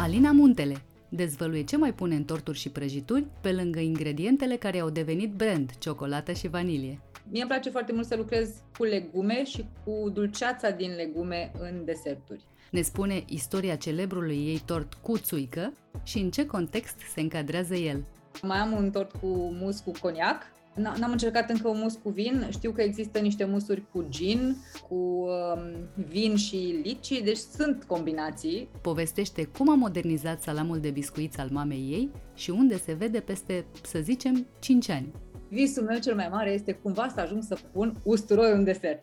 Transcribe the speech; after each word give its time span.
Alina 0.00 0.32
Muntele 0.32 0.82
dezvăluie 1.08 1.64
ce 1.64 1.76
mai 1.76 1.94
pune 1.94 2.14
în 2.14 2.24
torturi 2.24 2.58
și 2.58 2.70
prăjituri, 2.70 3.26
pe 3.40 3.52
lângă 3.52 3.78
ingredientele 3.78 4.56
care 4.56 4.78
au 4.78 4.90
devenit 4.90 5.32
brand, 5.32 5.70
ciocolată 5.78 6.32
și 6.32 6.48
vanilie. 6.48 7.00
Mie 7.30 7.40
îmi 7.40 7.50
place 7.50 7.70
foarte 7.70 7.92
mult 7.92 8.06
să 8.06 8.16
lucrez 8.16 8.50
cu 8.76 8.84
legume 8.84 9.44
și 9.44 9.64
cu 9.84 10.10
dulceața 10.10 10.70
din 10.70 10.94
legume 10.94 11.52
în 11.58 11.84
deserturi. 11.84 12.40
Ne 12.70 12.82
spune 12.82 13.24
istoria 13.26 13.76
celebrului 13.76 14.36
ei 14.36 14.62
tort 14.66 14.94
cu 14.94 15.18
țuică 15.18 15.72
și 16.02 16.18
în 16.18 16.30
ce 16.30 16.46
context 16.46 16.98
se 17.14 17.20
încadrează 17.20 17.74
el. 17.74 18.04
Mai 18.42 18.58
am 18.58 18.72
un 18.72 18.90
tort 18.90 19.10
cu 19.10 19.26
mus 19.60 19.80
cu 19.80 19.92
coniac, 20.00 20.42
N-am 20.74 21.10
încercat 21.10 21.50
încă 21.50 21.68
un 21.68 21.78
mus 21.82 21.94
cu 21.94 22.08
vin, 22.08 22.46
știu 22.50 22.70
că 22.70 22.82
există 22.82 23.18
niște 23.18 23.44
musuri 23.44 23.84
cu 23.92 24.06
gin, 24.08 24.56
cu 24.88 24.94
um, 24.94 25.88
vin 26.08 26.36
și 26.36 26.80
lici, 26.82 27.22
deci 27.22 27.36
sunt 27.36 27.84
combinații. 27.84 28.68
Povestește 28.82 29.44
cum 29.44 29.70
a 29.70 29.74
modernizat 29.74 30.42
salamul 30.42 30.78
de 30.80 30.90
biscuiți 30.90 31.38
al 31.38 31.48
mamei 31.52 31.88
ei 31.90 32.10
și 32.34 32.50
unde 32.50 32.78
se 32.78 32.92
vede 32.92 33.20
peste, 33.20 33.64
să 33.82 33.98
zicem, 33.98 34.46
5 34.58 34.88
ani. 34.88 35.12
Visul 35.48 35.82
meu 35.82 35.98
cel 35.98 36.14
mai 36.14 36.28
mare 36.30 36.52
este 36.52 36.72
cumva 36.72 37.08
să 37.14 37.20
ajung 37.20 37.42
să 37.42 37.58
pun 37.72 38.00
usturoi 38.04 38.52
în 38.52 38.64
desert. 38.64 39.02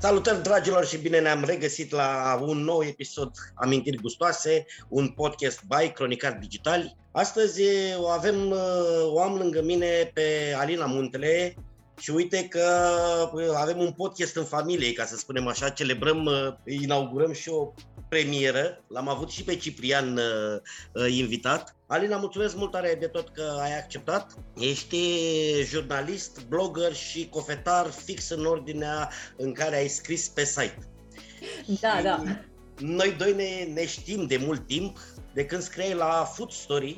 Salutări 0.00 0.42
dragilor 0.42 0.86
și 0.86 0.96
bine 0.96 1.20
ne-am 1.20 1.44
regăsit 1.44 1.92
la 1.92 2.40
un 2.42 2.58
nou 2.58 2.82
episod 2.82 3.30
Amintiri 3.54 3.96
Gustoase, 3.96 4.66
un 4.88 5.08
podcast 5.08 5.60
by 5.64 5.88
Cronicar 5.88 6.38
Digital. 6.40 6.96
Astăzi 7.12 7.62
o 7.98 8.06
avem, 8.06 8.54
o 9.12 9.20
am 9.22 9.36
lângă 9.36 9.62
mine 9.62 10.10
pe 10.14 10.54
Alina 10.58 10.86
Muntele 10.86 11.54
și 11.98 12.10
uite 12.10 12.48
că 12.48 12.66
avem 13.56 13.78
un 13.78 13.92
podcast 13.92 14.36
în 14.36 14.44
familie, 14.44 14.92
ca 14.92 15.04
să 15.04 15.16
spunem 15.16 15.46
așa, 15.46 15.68
celebrăm, 15.68 16.28
inaugurăm 16.64 17.32
și 17.32 17.48
o 17.48 17.72
premieră. 18.10 18.84
L-am 18.88 19.08
avut 19.08 19.30
și 19.30 19.44
pe 19.44 19.56
Ciprian 19.56 20.20
invitat 21.08 21.74
Alina, 21.90 22.16
mulțumesc 22.16 22.56
mult 22.56 22.70
tare 22.70 22.96
de 23.00 23.06
tot 23.06 23.28
că 23.28 23.58
ai 23.60 23.78
acceptat. 23.78 24.34
Ești 24.56 24.96
jurnalist, 25.64 26.44
blogger 26.48 26.94
și 26.94 27.28
cofetar 27.28 27.86
fix 27.86 28.28
în 28.28 28.46
ordinea 28.46 29.10
în 29.36 29.52
care 29.52 29.76
ai 29.76 29.88
scris 29.88 30.28
pe 30.28 30.44
site. 30.44 30.78
Da, 31.80 31.96
și 31.96 32.02
da. 32.02 32.22
Noi 32.78 33.14
doi 33.18 33.34
ne, 33.34 33.72
ne 33.72 33.86
știm 33.86 34.26
de 34.26 34.36
mult 34.36 34.66
timp, 34.66 34.98
de 35.34 35.44
când 35.44 35.62
scriei 35.62 35.94
la 35.94 36.30
Food 36.34 36.52
Story, 36.52 36.96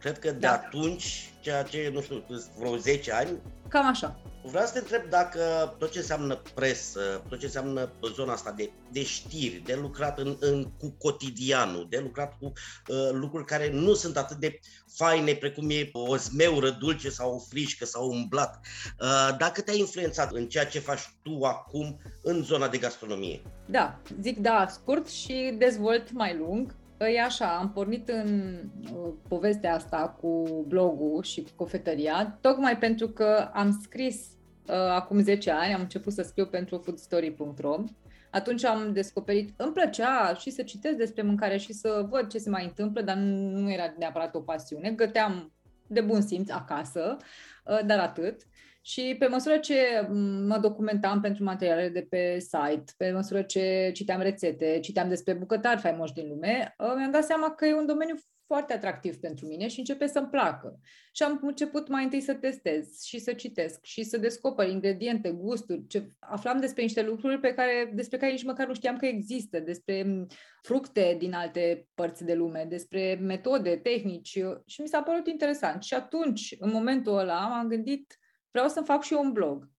cred 0.00 0.18
că 0.18 0.30
de 0.30 0.38
da. 0.38 0.52
atunci, 0.52 1.32
ceea 1.48 1.62
ce, 1.62 1.90
nu 1.92 2.00
știu, 2.00 2.24
vreo 2.58 2.76
10 2.76 3.12
ani. 3.12 3.30
Cam 3.68 3.86
așa. 3.86 4.20
Vreau 4.42 4.66
să 4.66 4.72
te 4.72 4.78
întreb 4.78 5.10
dacă 5.10 5.74
tot 5.78 5.90
ce 5.90 5.98
înseamnă 5.98 6.42
presă, 6.54 7.24
tot 7.28 7.38
ce 7.38 7.44
înseamnă 7.44 7.92
zona 8.14 8.32
asta 8.32 8.52
de, 8.52 8.70
de 8.90 9.04
știri, 9.04 9.62
de 9.64 9.74
lucrat 9.74 10.18
în, 10.18 10.36
în, 10.40 10.70
cu 10.78 10.94
cotidianul, 10.98 11.86
de 11.90 11.98
lucrat 11.98 12.38
cu 12.38 12.44
uh, 12.44 13.10
lucruri 13.12 13.44
care 13.44 13.70
nu 13.72 13.94
sunt 13.94 14.16
atât 14.16 14.36
de 14.36 14.60
faine 14.94 15.34
precum 15.34 15.70
e 15.70 15.90
o 15.92 16.16
zmeură 16.16 16.70
dulce 16.70 17.10
sau 17.10 17.34
o 17.34 17.38
frișcă 17.38 17.84
sau 17.84 18.10
un 18.10 18.26
blat, 18.28 18.60
uh, 19.00 19.36
dacă 19.38 19.60
te-a 19.60 19.74
influențat 19.74 20.32
în 20.32 20.48
ceea 20.48 20.66
ce 20.66 20.78
faci 20.78 21.12
tu 21.22 21.42
acum 21.42 22.00
în 22.22 22.42
zona 22.42 22.68
de 22.68 22.78
gastronomie. 22.78 23.42
Da, 23.66 24.00
zic 24.20 24.38
da 24.38 24.66
scurt 24.70 25.08
și 25.08 25.54
dezvolt 25.58 26.12
mai 26.12 26.36
lung. 26.36 26.74
E 26.98 27.20
așa, 27.20 27.56
am 27.56 27.70
pornit 27.72 28.08
în 28.08 28.54
uh, 28.92 29.12
povestea 29.28 29.74
asta 29.74 30.16
cu 30.20 30.64
blogul 30.68 31.22
și 31.22 31.42
cu 31.42 31.50
cofetăria, 31.56 32.38
tocmai 32.40 32.78
pentru 32.78 33.08
că 33.08 33.50
am 33.52 33.78
scris 33.82 34.26
uh, 34.66 34.74
acum 34.74 35.22
10 35.22 35.50
ani, 35.50 35.74
am 35.74 35.80
început 35.80 36.12
să 36.12 36.22
scriu 36.22 36.46
pentru 36.46 36.78
foodstory.ro. 36.78 37.84
Atunci 38.30 38.64
am 38.64 38.92
descoperit, 38.92 39.52
îmi 39.56 39.72
plăcea 39.72 40.34
și 40.34 40.50
să 40.50 40.62
citesc 40.62 40.96
despre 40.96 41.22
mâncare 41.22 41.56
și 41.56 41.72
să 41.72 42.06
văd 42.10 42.28
ce 42.28 42.38
se 42.38 42.50
mai 42.50 42.64
întâmplă, 42.64 43.00
dar 43.00 43.16
nu 43.16 43.72
era 43.72 43.94
neapărat 43.98 44.34
o 44.34 44.40
pasiune. 44.40 44.90
Găteam 44.90 45.52
de 45.86 46.00
bun 46.00 46.20
simț 46.20 46.50
acasă, 46.50 47.16
uh, 47.64 47.80
dar 47.86 47.98
atât. 47.98 48.42
Și 48.88 49.16
pe 49.18 49.26
măsură 49.26 49.56
ce 49.56 50.08
mă 50.46 50.58
documentam 50.58 51.20
pentru 51.20 51.44
materialele 51.44 51.88
de 51.88 52.06
pe 52.10 52.38
site, 52.38 52.92
pe 52.96 53.12
măsură 53.12 53.42
ce 53.42 53.90
citeam 53.94 54.20
rețete, 54.20 54.78
citeam 54.80 55.08
despre 55.08 55.32
bucătari 55.32 55.80
faimoși 55.80 56.12
din 56.12 56.28
lume, 56.28 56.74
uh, 56.78 56.92
mi-am 56.96 57.10
dat 57.10 57.24
seama 57.24 57.54
că 57.54 57.66
e 57.66 57.74
un 57.74 57.86
domeniu 57.86 58.14
foarte 58.46 58.72
atractiv 58.72 59.16
pentru 59.16 59.46
mine 59.46 59.68
și 59.68 59.78
începe 59.78 60.06
să-mi 60.06 60.28
placă. 60.28 60.80
Și 61.12 61.22
am 61.22 61.40
început 61.42 61.88
mai 61.88 62.04
întâi 62.04 62.20
să 62.20 62.34
testez 62.34 63.02
și 63.02 63.18
să 63.18 63.32
citesc 63.32 63.84
și 63.84 64.02
să 64.02 64.18
descoper 64.18 64.68
ingrediente, 64.68 65.30
gusturi. 65.30 65.86
Ce... 65.86 66.08
Aflam 66.18 66.60
despre 66.60 66.82
niște 66.82 67.02
lucruri 67.02 67.40
pe 67.40 67.54
care, 67.54 67.90
despre 67.94 68.16
care 68.16 68.32
nici 68.32 68.44
măcar 68.44 68.66
nu 68.66 68.74
știam 68.74 68.96
că 68.96 69.06
există, 69.06 69.60
despre 69.60 70.26
fructe 70.62 71.16
din 71.18 71.32
alte 71.32 71.86
părți 71.94 72.24
de 72.24 72.34
lume, 72.34 72.66
despre 72.68 73.18
metode, 73.20 73.76
tehnici 73.76 74.38
și 74.66 74.80
mi 74.80 74.88
s-a 74.88 75.02
părut 75.02 75.26
interesant. 75.26 75.82
Și 75.82 75.94
atunci, 75.94 76.56
în 76.58 76.70
momentul 76.70 77.18
ăla, 77.18 77.46
m-am 77.46 77.68
gândit 77.68 78.18
vreau 78.58 78.68
să 78.68 78.80
fac 78.80 79.02
și 79.02 79.12
eu 79.12 79.22
un 79.22 79.32
blog. 79.32 79.70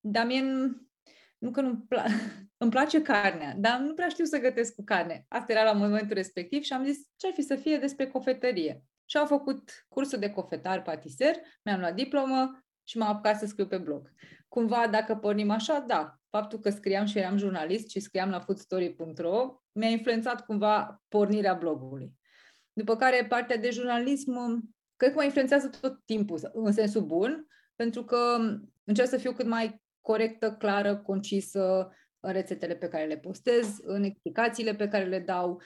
Dar 0.00 0.26
mie 0.26 0.42
nu 1.38 1.50
că 1.50 1.60
nu-mi 1.60 1.84
pla- 1.94 2.10
îmi 2.62 2.70
place 2.70 3.02
carnea, 3.02 3.54
dar 3.58 3.78
nu 3.78 3.94
prea 3.94 4.08
știu 4.08 4.24
să 4.24 4.38
gătesc 4.38 4.74
cu 4.74 4.84
carne. 4.84 5.24
Asta 5.28 5.52
era 5.52 5.62
la 5.62 5.72
momentul 5.72 6.14
respectiv 6.14 6.62
și 6.62 6.72
am 6.72 6.84
zis 6.84 6.98
ce 7.16 7.26
ar 7.26 7.32
fi 7.32 7.42
să 7.42 7.56
fie 7.56 7.78
despre 7.78 8.06
cofetărie. 8.06 8.82
Și 9.04 9.16
am 9.16 9.26
făcut 9.26 9.86
cursul 9.88 10.18
de 10.18 10.30
cofetar 10.30 10.82
patiser, 10.82 11.34
mi-am 11.64 11.80
luat 11.80 11.94
diplomă 11.94 12.64
și 12.84 12.98
m-am 12.98 13.08
apucat 13.08 13.38
să 13.38 13.46
scriu 13.46 13.66
pe 13.66 13.78
blog. 13.78 14.10
Cumva, 14.48 14.88
dacă 14.90 15.16
pornim 15.16 15.50
așa, 15.50 15.84
da, 15.86 16.14
faptul 16.30 16.58
că 16.58 16.70
scriam 16.70 17.04
și 17.04 17.18
eram 17.18 17.36
jurnalist 17.36 17.90
și 17.90 18.00
scriam 18.00 18.30
la 18.30 18.40
foodstory.ro 18.40 19.62
mi-a 19.72 19.88
influențat 19.88 20.44
cumva 20.44 21.02
pornirea 21.08 21.54
blogului. 21.54 22.12
După 22.72 22.96
care 22.96 23.26
partea 23.28 23.56
de 23.56 23.70
jurnalism, 23.70 24.60
cred 24.96 25.10
că 25.10 25.16
mă 25.16 25.24
influențează 25.24 25.68
tot 25.80 26.04
timpul, 26.04 26.50
în 26.52 26.72
sensul 26.72 27.02
bun, 27.02 27.46
pentru 27.76 28.04
că 28.04 28.36
încerc 28.84 29.08
să 29.08 29.16
fiu 29.16 29.32
cât 29.32 29.46
mai 29.46 29.82
corectă, 30.00 30.52
clară, 30.52 30.96
concisă 30.96 31.90
în 32.20 32.32
rețetele 32.32 32.74
pe 32.74 32.88
care 32.88 33.04
le 33.04 33.16
postez, 33.16 33.78
în 33.82 34.02
explicațiile 34.02 34.74
pe 34.74 34.88
care 34.88 35.04
le 35.04 35.18
dau. 35.18 35.62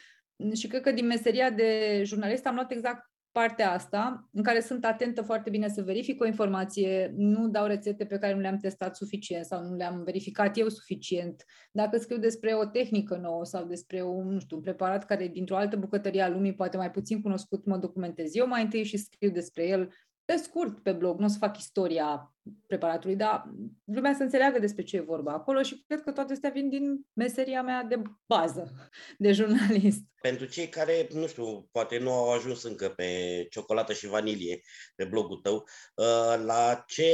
Și 0.54 0.66
cred 0.66 0.82
că 0.82 0.92
din 0.92 1.06
meseria 1.06 1.50
de 1.50 2.02
jurnalist 2.04 2.46
am 2.46 2.54
luat 2.54 2.70
exact 2.70 3.10
partea 3.32 3.72
asta, 3.72 4.28
în 4.32 4.42
care 4.42 4.60
sunt 4.60 4.84
atentă 4.84 5.22
foarte 5.22 5.50
bine 5.50 5.68
să 5.68 5.82
verific 5.82 6.20
o 6.20 6.26
informație, 6.26 7.12
nu 7.16 7.48
dau 7.48 7.66
rețete 7.66 8.04
pe 8.06 8.18
care 8.18 8.34
nu 8.34 8.40
le-am 8.40 8.56
testat 8.56 8.96
suficient 8.96 9.44
sau 9.44 9.62
nu 9.62 9.76
le-am 9.76 10.02
verificat 10.04 10.58
eu 10.58 10.68
suficient. 10.68 11.44
Dacă 11.72 11.98
scriu 11.98 12.18
despre 12.18 12.54
o 12.54 12.64
tehnică 12.64 13.16
nouă 13.16 13.44
sau 13.44 13.64
despre 13.64 14.02
un, 14.02 14.32
nu 14.32 14.40
știu, 14.40 14.56
un 14.56 14.62
preparat 14.62 15.04
care 15.04 15.28
dintr-o 15.28 15.56
altă 15.56 15.76
bucătărie 15.76 16.22
a 16.22 16.28
lumii 16.28 16.54
poate 16.54 16.76
mai 16.76 16.90
puțin 16.90 17.20
cunoscut, 17.22 17.66
mă 17.66 17.76
documentez 17.76 18.34
eu 18.34 18.46
mai 18.46 18.62
întâi 18.62 18.84
și 18.84 18.96
scriu 18.96 19.30
despre 19.30 19.66
el 19.66 19.92
pe 20.30 20.36
scurt 20.36 20.82
pe 20.82 20.92
blog, 20.92 21.18
nu 21.18 21.24
o 21.24 21.28
să 21.28 21.38
fac 21.38 21.58
istoria 21.58 22.34
preparatului, 22.66 23.16
dar 23.16 23.50
lumea 23.84 24.14
să 24.14 24.22
înțeleagă 24.22 24.58
despre 24.58 24.82
ce 24.82 24.96
e 24.96 25.00
vorba 25.00 25.32
acolo 25.32 25.62
și 25.62 25.84
cred 25.86 26.00
că 26.00 26.12
toate 26.12 26.32
astea 26.32 26.50
vin 26.50 26.68
din 26.68 27.06
meseria 27.12 27.62
mea 27.62 27.82
de 27.82 28.02
bază, 28.26 28.90
de 29.18 29.32
jurnalist. 29.32 30.02
Pentru 30.20 30.46
cei 30.46 30.68
care, 30.68 31.08
nu 31.12 31.26
știu, 31.26 31.68
poate 31.72 31.98
nu 31.98 32.12
au 32.12 32.32
ajuns 32.32 32.62
încă 32.62 32.88
pe 32.88 33.46
ciocolată 33.50 33.92
și 33.92 34.06
vanilie, 34.06 34.60
pe 34.94 35.04
blogul 35.04 35.36
tău, 35.36 35.54
uh, 35.94 36.42
la 36.44 36.84
ce, 36.86 37.12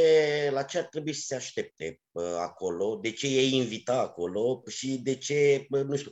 la 0.52 0.62
ce 0.62 0.78
ar 0.78 0.84
trebui 0.84 1.12
să 1.12 1.22
se 1.26 1.34
aștepte 1.34 2.00
uh, 2.10 2.24
acolo, 2.38 2.98
de 3.02 3.10
ce 3.10 3.26
e 3.26 3.56
invita 3.56 4.00
acolo? 4.00 4.62
Și 4.66 4.98
de 5.02 5.16
ce, 5.16 5.66
nu 5.68 5.96
știu, 5.96 6.10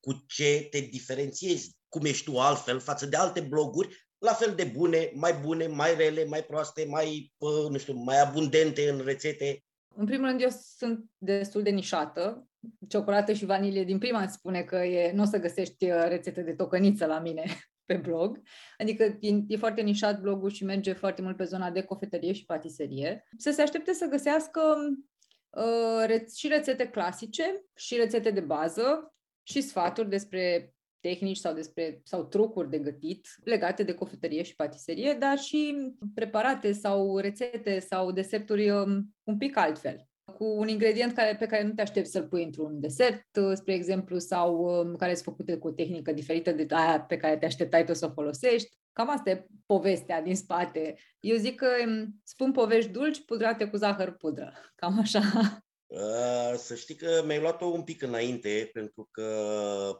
cu 0.00 0.24
ce 0.26 0.66
te 0.70 0.80
diferențiezi, 0.80 1.76
cum 1.88 2.04
ești 2.04 2.30
tu 2.30 2.38
altfel 2.38 2.80
față 2.80 3.06
de 3.06 3.16
alte 3.16 3.40
bloguri 3.40 4.08
la 4.20 4.32
fel 4.32 4.54
de 4.54 4.64
bune, 4.64 5.10
mai 5.14 5.32
bune, 5.32 5.66
mai 5.66 5.94
rele, 5.96 6.24
mai 6.24 6.42
proaste, 6.42 6.84
mai, 6.88 7.32
nu 7.70 7.78
știu, 7.78 7.94
mai 7.94 8.20
abundente 8.20 8.88
în 8.90 9.04
rețete? 9.04 9.64
În 9.94 10.06
primul 10.06 10.26
rând, 10.26 10.40
eu 10.40 10.48
sunt 10.76 11.04
destul 11.18 11.62
de 11.62 11.70
nișată. 11.70 12.48
Ciocolată 12.88 13.32
și 13.32 13.44
vanilie 13.44 13.84
din 13.84 13.98
prima 13.98 14.22
îți 14.22 14.34
spune 14.34 14.62
că 14.62 14.76
e, 14.76 15.12
nu 15.12 15.22
o 15.22 15.24
să 15.24 15.38
găsești 15.38 15.90
uh, 15.90 16.04
rețete 16.08 16.42
de 16.42 16.52
tocăniță 16.52 17.06
la 17.06 17.20
mine 17.20 17.44
pe 17.88 17.96
blog. 17.96 18.40
Adică 18.78 19.16
e, 19.20 19.40
e 19.48 19.56
foarte 19.56 19.80
nișat 19.80 20.20
blogul 20.20 20.50
și 20.50 20.64
merge 20.64 20.92
foarte 20.92 21.22
mult 21.22 21.36
pe 21.36 21.44
zona 21.44 21.70
de 21.70 21.82
cofetărie 21.82 22.32
și 22.32 22.44
patiserie. 22.44 23.28
Să 23.36 23.50
se 23.50 23.62
aștepte 23.62 23.92
să 23.92 24.06
găsească 24.06 24.60
uh, 25.50 26.04
re- 26.06 26.26
și 26.36 26.48
rețete 26.48 26.88
clasice 26.88 27.64
și 27.74 27.96
rețete 27.96 28.30
de 28.30 28.40
bază 28.40 29.14
și 29.42 29.60
sfaturi 29.60 30.08
despre 30.08 30.74
tehnici 31.00 31.36
sau 31.36 31.54
despre 31.54 32.00
sau 32.04 32.24
trucuri 32.24 32.70
de 32.70 32.78
gătit 32.78 33.28
legate 33.44 33.82
de 33.82 33.94
cofetărie 33.94 34.42
și 34.42 34.56
patiserie, 34.56 35.16
dar 35.20 35.38
și 35.38 35.92
preparate 36.14 36.72
sau 36.72 37.18
rețete 37.18 37.78
sau 37.78 38.12
deserturi 38.12 38.70
um, 38.70 39.14
un 39.24 39.36
pic 39.36 39.56
altfel 39.56 40.10
cu 40.30 40.44
un 40.44 40.68
ingredient 40.68 41.12
care, 41.12 41.36
pe 41.36 41.46
care 41.46 41.62
nu 41.62 41.72
te 41.72 41.82
aștepți 41.82 42.10
să-l 42.10 42.26
pui 42.28 42.44
într-un 42.44 42.80
desert, 42.80 43.36
uh, 43.40 43.52
spre 43.54 43.74
exemplu, 43.74 44.18
sau 44.18 44.56
um, 44.56 44.96
care 44.96 45.14
sunt 45.14 45.24
făcute 45.24 45.56
cu 45.56 45.66
o 45.66 45.70
tehnică 45.70 46.12
diferită 46.12 46.52
de 46.52 46.66
aia 46.68 47.00
pe 47.00 47.16
care 47.16 47.36
te 47.36 47.46
așteptai 47.46 47.84
tu 47.84 47.94
să 47.94 48.06
o 48.06 48.12
folosești. 48.12 48.78
Cam 48.92 49.10
asta 49.10 49.30
e 49.30 49.46
povestea 49.66 50.22
din 50.22 50.36
spate. 50.36 50.96
Eu 51.20 51.36
zic 51.36 51.54
că 51.54 51.68
um, 51.86 52.20
spun 52.22 52.52
povești 52.52 52.90
dulci 52.90 53.24
pudrate 53.24 53.64
cu 53.68 53.76
zahăr 53.76 54.10
pudră. 54.10 54.52
Cam 54.74 54.98
așa. 54.98 55.20
Uh, 55.90 56.54
să 56.56 56.74
știi 56.74 56.94
că 56.94 57.22
mi-ai 57.26 57.40
luat-o 57.40 57.64
un 57.64 57.82
pic 57.82 58.02
înainte, 58.02 58.70
pentru 58.72 59.08
că 59.10 59.26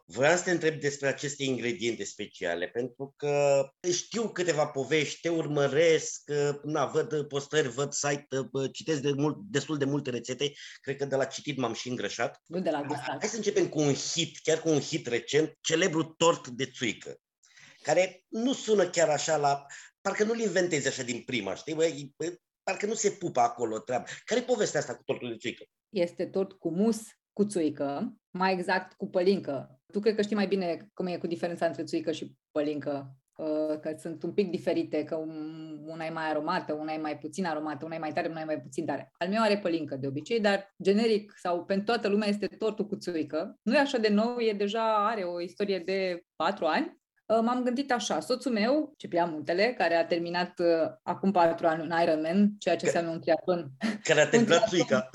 vreau 0.04 0.36
să 0.36 0.42
te 0.42 0.50
întreb 0.50 0.80
despre 0.80 1.08
aceste 1.08 1.44
ingrediente 1.44 2.04
speciale, 2.04 2.68
pentru 2.68 3.14
că 3.16 3.64
știu 3.92 4.28
câteva 4.28 4.66
povești, 4.66 5.20
te 5.20 5.28
urmăresc, 5.28 6.30
na, 6.62 6.86
văd 6.86 7.22
postări, 7.22 7.68
văd 7.68 7.92
site, 7.92 8.26
citesc 8.72 9.00
de 9.00 9.12
mult, 9.12 9.36
destul 9.40 9.78
de 9.78 9.84
multe 9.84 10.10
rețete, 10.10 10.52
cred 10.80 10.96
că 10.96 11.04
de 11.04 11.16
la 11.16 11.24
citit 11.24 11.56
m-am 11.56 11.72
și 11.72 11.88
îngrășat. 11.88 12.40
Nu 12.46 12.60
de 12.60 12.70
la 12.70 12.82
gustat. 12.82 13.18
Hai 13.18 13.28
să 13.28 13.36
începem 13.36 13.68
cu 13.68 13.80
un 13.80 13.94
hit, 13.94 14.38
chiar 14.42 14.60
cu 14.60 14.68
un 14.68 14.80
hit 14.80 15.06
recent, 15.06 15.58
celebru 15.60 16.04
tort 16.04 16.48
de 16.48 16.66
țuică, 16.66 17.16
care 17.82 18.24
nu 18.28 18.52
sună 18.52 18.88
chiar 18.88 19.08
așa 19.08 19.36
la... 19.36 19.66
Parcă 20.00 20.24
nu-l 20.24 20.40
inventezi 20.40 20.88
așa 20.88 21.02
din 21.02 21.22
prima, 21.22 21.54
știi? 21.54 21.74
Bă, 21.74 21.92
parcă 22.62 22.86
nu 22.86 22.94
se 22.94 23.10
pupă 23.10 23.40
acolo 23.40 23.78
treaba. 23.78 24.04
Care 24.24 24.40
e 24.40 24.44
povestea 24.44 24.80
asta 24.80 24.96
cu 24.96 25.02
tortul 25.02 25.28
de 25.30 25.36
țuică? 25.36 25.64
Este 25.90 26.26
tort 26.26 26.52
cu 26.52 26.70
mus 26.70 27.00
cu 27.32 27.44
țuică, 27.44 28.14
mai 28.30 28.52
exact 28.52 28.92
cu 28.92 29.08
pălincă. 29.08 29.80
Tu 29.92 30.00
cred 30.00 30.14
că 30.14 30.22
știi 30.22 30.36
mai 30.36 30.46
bine 30.46 30.90
cum 30.94 31.06
e 31.06 31.18
cu 31.18 31.26
diferența 31.26 31.66
între 31.66 31.84
țuică 31.84 32.12
și 32.12 32.34
pălincă, 32.50 33.16
uh, 33.36 33.78
că 33.80 33.94
sunt 33.98 34.22
un 34.22 34.32
pic 34.32 34.50
diferite, 34.50 35.04
că 35.04 35.16
una 35.86 36.04
e 36.04 36.10
mai 36.10 36.28
aromată, 36.28 36.72
una 36.72 36.92
e 36.92 36.98
mai 36.98 37.18
puțin 37.18 37.44
aromată, 37.44 37.84
una 37.84 37.94
e 37.94 37.98
mai 37.98 38.12
tare, 38.12 38.28
una 38.28 38.40
e 38.40 38.44
mai 38.44 38.60
puțin 38.60 38.86
tare. 38.86 39.10
Al 39.18 39.28
meu 39.28 39.42
are 39.42 39.58
pălincă 39.58 39.96
de 39.96 40.06
obicei, 40.06 40.40
dar 40.40 40.74
generic 40.82 41.32
sau 41.36 41.64
pentru 41.64 41.84
toată 41.84 42.08
lumea 42.08 42.28
este 42.28 42.46
tortul 42.46 42.86
cu 42.86 42.96
țuică. 42.96 43.58
Nu 43.62 43.74
e 43.74 43.78
așa 43.78 43.98
de 43.98 44.08
nou, 44.08 44.38
e 44.38 44.52
deja 44.52 45.08
are 45.08 45.22
o 45.22 45.40
istorie 45.40 45.78
de 45.78 46.24
patru 46.36 46.64
ani 46.64 46.99
Uh, 46.99 46.99
m-am 47.42 47.62
gândit 47.62 47.92
așa, 47.92 48.20
soțul 48.20 48.52
meu, 48.52 48.94
Ciprian 48.96 49.30
Muntele, 49.30 49.74
care 49.78 49.94
a 49.94 50.06
terminat 50.06 50.58
uh, 50.58 50.66
acum 51.02 51.30
patru 51.30 51.66
ani 51.66 51.82
un 51.82 51.92
Ironman, 52.02 52.50
ceea 52.58 52.76
ce 52.76 52.86
înseamnă 52.86 53.10
un 53.10 53.20
triatlon. 53.20 53.70
Care 54.02 54.20
a 54.20 54.28
terminat 54.34 54.68
țuica. 54.68 55.10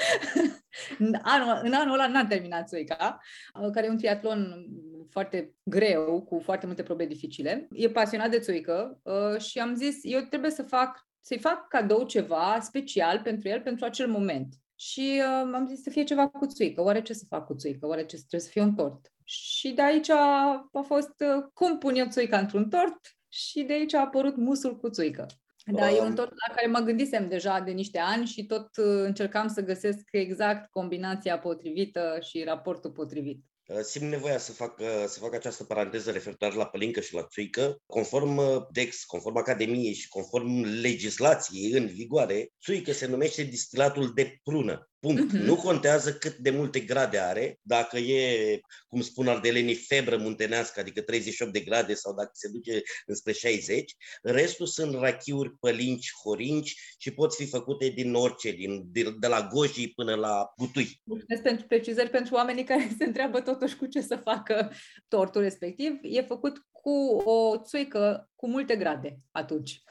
în, 0.98 1.14
anul, 1.22 1.60
în 1.62 1.72
anul 1.72 1.94
ăla 1.94 2.06
n-a 2.06 2.26
terminat 2.26 2.68
țuica, 2.68 3.18
uh, 3.60 3.70
care 3.72 3.86
e 3.86 3.90
un 3.90 3.96
triatlon 3.96 4.66
foarte 5.10 5.54
greu, 5.62 6.22
cu 6.22 6.40
foarte 6.44 6.66
multe 6.66 6.82
probe 6.82 7.06
dificile. 7.06 7.68
E 7.72 7.90
pasionat 7.90 8.30
de 8.30 8.38
țuică 8.38 9.00
uh, 9.02 9.40
și 9.40 9.58
am 9.58 9.74
zis, 9.74 9.98
eu 10.02 10.20
trebuie 10.20 10.50
să 10.50 10.62
fac, 10.62 11.08
să-i 11.20 11.38
fac 11.38 11.68
cadou 11.68 12.04
ceva 12.04 12.58
special 12.60 13.20
pentru 13.20 13.48
el, 13.48 13.60
pentru 13.60 13.84
acel 13.84 14.08
moment. 14.08 14.54
Și 14.74 15.20
uh, 15.20 15.50
am 15.54 15.66
zis 15.68 15.82
să 15.82 15.90
fie 15.90 16.04
ceva 16.04 16.28
cu 16.28 16.46
țuică. 16.46 16.82
Oare 16.82 17.02
ce 17.02 17.12
să 17.12 17.24
fac 17.28 17.46
cu 17.46 17.54
țuică? 17.54 17.86
Oare 17.86 18.04
ce 18.04 18.16
trebuie 18.16 18.40
să 18.40 18.48
fie 18.48 18.62
un 18.62 18.74
tort? 18.74 19.12
Și 19.32 19.70
de 19.70 19.82
aici 19.82 20.08
a, 20.08 20.52
a 20.72 20.80
fost 20.86 21.14
uh, 21.18 21.44
cum 21.54 21.78
pun 21.78 21.94
eu 21.94 22.06
țuica 22.08 22.38
într-un 22.38 22.68
tort 22.68 22.98
și 23.28 23.62
de 23.62 23.72
aici 23.72 23.94
a 23.94 24.00
apărut 24.00 24.36
musul 24.36 24.76
cu 24.76 24.90
țuică. 24.90 25.26
Da, 25.66 25.88
um. 25.88 25.94
e 25.94 26.00
un 26.00 26.14
tort 26.14 26.32
la 26.48 26.54
care 26.54 26.66
mă 26.66 26.78
gândisem 26.78 27.28
deja 27.28 27.60
de 27.60 27.70
niște 27.70 27.98
ani 27.98 28.26
și 28.26 28.46
tot 28.46 28.76
uh, 28.76 28.84
încercam 28.84 29.48
să 29.48 29.60
găsesc 29.60 30.08
exact 30.10 30.70
combinația 30.70 31.38
potrivită 31.38 32.18
și 32.20 32.42
raportul 32.42 32.90
potrivit. 32.90 33.44
Uh, 33.66 33.80
simt 33.80 34.10
nevoia 34.10 34.38
să 34.38 34.52
fac, 34.52 34.78
uh, 34.78 35.04
să 35.06 35.18
fac 35.18 35.34
această 35.34 35.64
paranteză 35.64 36.10
referitoare 36.10 36.54
la 36.54 36.66
pălincă 36.66 37.00
și 37.00 37.14
la 37.14 37.26
țuică. 37.26 37.80
Conform 37.86 38.36
uh, 38.36 38.62
DEX, 38.70 39.04
conform 39.04 39.36
Academiei 39.36 39.94
și 39.94 40.08
conform 40.08 40.62
legislației 40.62 41.70
în 41.70 41.86
vigoare, 41.86 42.52
țuică 42.62 42.92
se 42.92 43.06
numește 43.06 43.42
distilatul 43.42 44.12
de 44.14 44.38
prună. 44.42 44.89
Punct. 45.00 45.36
Uh-huh. 45.36 45.40
Nu 45.40 45.56
contează 45.56 46.12
cât 46.12 46.36
de 46.36 46.50
multe 46.50 46.80
grade 46.80 47.18
are, 47.18 47.58
dacă 47.62 47.98
e, 47.98 48.60
cum 48.88 49.00
spun 49.00 49.28
ardelenii, 49.28 49.74
febră 49.74 50.16
muntenească, 50.16 50.80
adică 50.80 51.00
38 51.00 51.52
de 51.52 51.60
grade 51.60 51.94
sau 51.94 52.14
dacă 52.14 52.30
se 52.32 52.48
duce 52.48 52.82
înspre 53.06 53.32
60. 53.32 53.96
Restul 54.22 54.66
sunt 54.66 54.94
rachiuri, 54.94 55.56
pălinci, 55.60 56.12
horinci 56.24 56.76
și 56.98 57.14
pot 57.14 57.34
fi 57.34 57.46
făcute 57.46 57.88
din 57.88 58.14
orice, 58.14 58.50
din, 58.50 58.82
de, 58.92 59.14
de 59.18 59.26
la 59.26 59.48
gojii 59.52 59.92
până 59.92 60.14
la 60.14 60.52
gutui. 60.56 61.00
Mulțumesc 61.04 61.42
pentru 61.42 61.66
precizări 61.66 62.10
pentru 62.10 62.34
oamenii 62.34 62.64
care 62.64 62.94
se 62.98 63.04
întreabă 63.04 63.40
totuși 63.40 63.76
cu 63.76 63.86
ce 63.86 64.00
să 64.00 64.16
facă 64.16 64.72
tortul 65.08 65.42
respectiv. 65.42 65.98
E 66.02 66.22
făcut 66.22 66.58
cu 66.70 67.22
o 67.24 67.56
țuică 67.62 68.30
cu 68.34 68.48
multe 68.48 68.76
grade 68.76 69.18
atunci. 69.30 69.82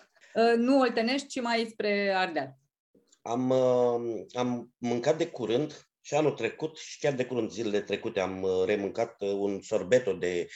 Nu 0.58 0.80
oltenești, 0.80 1.28
ci 1.28 1.42
mai 1.42 1.68
spre 1.72 2.14
ardeal. 2.16 2.58
Am, 3.22 3.50
uh, 3.50 4.26
am 4.34 4.74
mâncat 4.78 5.18
de 5.18 5.28
curând 5.28 5.90
și 6.02 6.14
anul 6.14 6.32
trecut 6.32 6.78
și 6.78 7.00
chiar 7.00 7.14
de 7.14 7.26
curând 7.26 7.52
zilele 7.52 7.82
trecute 7.82 8.20
am 8.20 8.42
uh, 8.42 8.64
remâncat 8.66 9.22
uh, 9.22 9.32
un 9.32 9.62
sorbeto 9.62 10.14
de, 10.14 10.48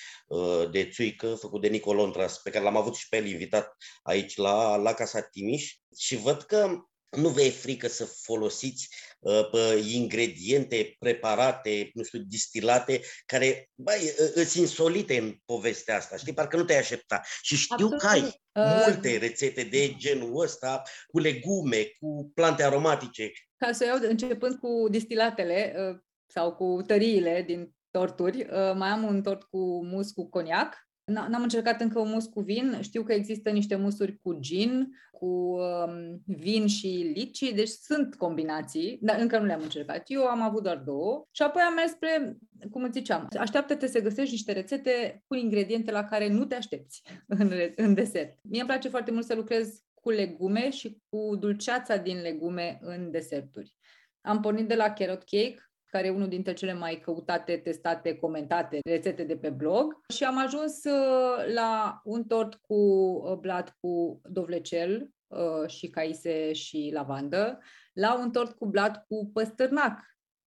de 0.72 0.90
țuică 0.90 1.36
făcut 1.36 1.62
de 1.62 1.68
Nicolontras, 1.68 2.38
pe 2.38 2.50
care 2.50 2.64
l-am 2.64 2.78
avut 2.78 2.96
și 2.96 3.10
pe 3.10 3.18
el 3.18 3.28
invitat 3.28 3.76
aici 4.04 4.36
la, 4.36 4.76
la 4.76 4.94
Casa 4.94 5.22
Timiș. 5.22 5.74
Și 5.98 6.16
văd 6.16 6.42
că 6.42 6.78
nu 7.16 7.30
vă 7.30 7.42
e 7.42 7.50
frică 7.50 7.88
să 7.88 8.06
folosiți 8.06 8.90
uh, 9.20 9.50
pe 9.50 9.84
ingrediente 9.94 10.96
preparate, 11.00 11.92
nu 11.94 12.04
știu, 12.04 12.20
distilate, 12.20 13.02
care 13.26 13.70
băi, 13.76 14.14
îți 14.34 14.60
insolite 14.60 15.18
în 15.18 15.36
povestea 15.46 15.96
asta, 15.96 16.18
știi? 16.18 16.34
Parcă 16.34 16.58
nu 16.58 16.64
te-ai 16.64 16.80
aștepta. 16.80 17.22
Și 17.42 17.56
știu 17.56 17.76
Absolut. 17.76 18.00
că 18.00 18.08
ai 18.08 18.22
uh... 18.22 18.84
multe 18.86 19.18
rețete 19.18 19.64
de 19.64 19.94
genul 19.98 20.42
ăsta, 20.42 20.82
cu 21.08 21.20
legume, 21.20 21.84
cu 22.00 22.32
plante 22.34 22.64
aromatice. 22.64 23.32
Ca 23.58 23.72
să 23.72 23.86
iau, 23.86 23.98
începând 24.02 24.56
cu 24.60 24.88
distilatele 24.90 25.76
uh, 25.78 26.00
sau 26.26 26.56
cu 26.56 26.82
tăriile 26.88 27.44
din 27.48 27.76
torturi, 27.92 28.42
uh, 28.42 28.74
mai 28.76 28.90
am 28.90 29.04
un 29.04 29.22
tort 29.22 29.44
cu 29.44 29.86
mus 29.86 30.12
cu 30.12 30.30
coniac, 30.30 30.76
N-am 31.06 31.42
încercat 31.42 31.82
încă 31.82 32.00
un 32.00 32.10
mus 32.10 32.26
cu 32.26 32.42
vin. 32.42 32.82
Știu 32.82 33.04
că 33.04 33.14
există 33.14 33.50
niște 33.50 33.76
musuri 33.76 34.20
cu 34.22 34.38
gin, 34.40 34.88
cu 35.12 35.26
um, 35.26 36.22
vin 36.26 36.68
și 36.68 37.12
lici, 37.16 37.54
deci 37.54 37.68
sunt 37.68 38.16
combinații, 38.16 38.98
dar 39.02 39.20
încă 39.20 39.40
nu 39.40 39.46
le-am 39.46 39.62
încercat. 39.62 40.04
Eu 40.08 40.26
am 40.26 40.42
avut 40.42 40.64
doar 40.64 40.78
două 40.78 41.28
și 41.32 41.42
apoi 41.42 41.62
am 41.62 41.74
mers 41.74 41.92
spre, 41.92 42.38
cum 42.72 42.84
îți 42.84 42.98
ziceam, 42.98 43.28
așteaptă-te 43.40 43.88
să 43.88 44.02
găsești 44.02 44.32
niște 44.32 44.52
rețete 44.52 45.24
cu 45.28 45.36
ingrediente 45.36 45.92
la 45.92 46.04
care 46.04 46.30
nu 46.30 46.46
te 46.46 46.56
aștepți 46.56 47.02
în, 47.28 47.52
în 47.76 47.94
desert. 47.94 48.40
Mie 48.42 48.60
îmi 48.60 48.70
place 48.70 48.90
foarte 48.90 49.12
mult 49.12 49.26
să 49.26 49.36
lucrez 49.36 49.84
cu 49.94 50.10
legume 50.10 50.70
și 50.70 51.02
cu 51.10 51.36
dulceața 51.36 51.98
din 51.98 52.22
legume 52.22 52.80
în 52.82 53.12
deserturi. 53.12 53.76
Am 54.22 54.40
pornit 54.40 54.68
de 54.68 54.76
la 54.76 54.90
carrot 54.90 55.24
cake, 55.24 55.73
care 55.94 56.08
e 56.08 56.10
unul 56.10 56.28
dintre 56.28 56.54
cele 56.54 56.74
mai 56.74 57.00
căutate, 57.04 57.58
testate, 57.58 58.16
comentate 58.16 58.80
rețete 58.86 59.24
de 59.24 59.38
pe 59.38 59.50
blog 59.50 60.02
și 60.14 60.24
am 60.24 60.38
ajuns 60.38 60.84
uh, 60.84 61.54
la 61.54 62.02
un 62.04 62.24
tort 62.24 62.56
cu 62.56 62.74
uh, 62.74 63.38
blat 63.38 63.78
cu 63.80 64.22
dovlecel 64.30 65.10
uh, 65.28 65.70
și 65.70 65.90
caise 65.90 66.54
și 66.54 66.90
lavandă, 66.94 67.60
la 67.94 68.20
un 68.20 68.32
tort 68.32 68.58
cu 68.58 68.66
blat 68.66 69.06
cu 69.08 69.30
păstârnac 69.34 70.00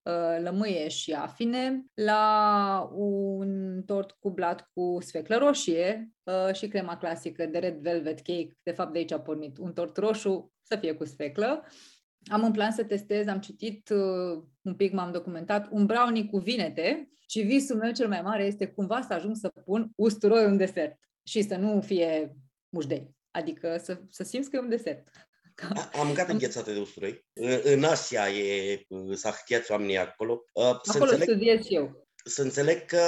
uh, 0.02 0.42
lămâie 0.42 0.88
și 0.88 1.12
afine, 1.12 1.84
la 1.94 2.90
un 2.92 3.82
tort 3.82 4.10
cu 4.10 4.30
blat 4.30 4.70
cu 4.74 4.98
sfeclă 5.00 5.36
roșie 5.36 6.10
uh, 6.22 6.54
și 6.54 6.68
crema 6.68 6.96
clasică 6.96 7.46
de 7.46 7.58
red 7.58 7.76
velvet 7.76 8.16
cake. 8.16 8.56
De 8.62 8.72
fapt, 8.72 8.92
de 8.92 8.98
aici 8.98 9.12
a 9.12 9.20
pornit 9.20 9.58
un 9.58 9.72
tort 9.72 9.96
roșu 9.96 10.52
să 10.62 10.76
fie 10.76 10.94
cu 10.94 11.04
sfeclă. 11.04 11.64
Am 12.26 12.44
în 12.44 12.52
plan 12.52 12.72
să 12.72 12.84
testez, 12.84 13.26
am 13.26 13.40
citit 13.40 13.88
uh, 13.88 14.42
un 14.62 14.74
pic, 14.74 14.92
m-am 14.92 15.12
documentat, 15.12 15.68
un 15.70 15.86
brownie 15.86 16.24
cu 16.24 16.38
vinete 16.38 17.08
și 17.28 17.40
visul 17.40 17.76
meu 17.76 17.92
cel 17.92 18.08
mai 18.08 18.22
mare 18.22 18.44
este 18.44 18.66
cumva 18.66 19.02
să 19.06 19.12
ajung 19.12 19.36
să 19.36 19.48
pun 19.64 19.90
usturoi 19.96 20.44
în 20.44 20.56
desert 20.56 20.98
și 21.22 21.42
să 21.42 21.56
nu 21.56 21.80
fie 21.80 22.36
mușdei. 22.68 23.14
Adică 23.30 23.80
să, 23.82 24.00
să 24.10 24.22
simți 24.22 24.50
că 24.50 24.56
e 24.56 24.60
un 24.60 24.68
desert. 24.68 25.08
Am 25.92 26.06
mâncat 26.06 26.28
înghețate 26.28 26.72
de 26.72 26.78
usturoi. 26.78 27.24
În 27.62 27.84
Asia 27.84 28.28
e, 28.28 28.82
s-a 29.14 29.30
htiat 29.30 29.70
oamenii 29.70 29.98
acolo. 29.98 30.44
Să 30.54 30.92
acolo 30.94 31.10
înțeleg, 31.10 31.28
studiez 31.28 31.64
și 31.64 31.74
eu. 31.74 32.08
Să 32.24 32.42
înțeleg 32.42 32.84
că 32.84 33.02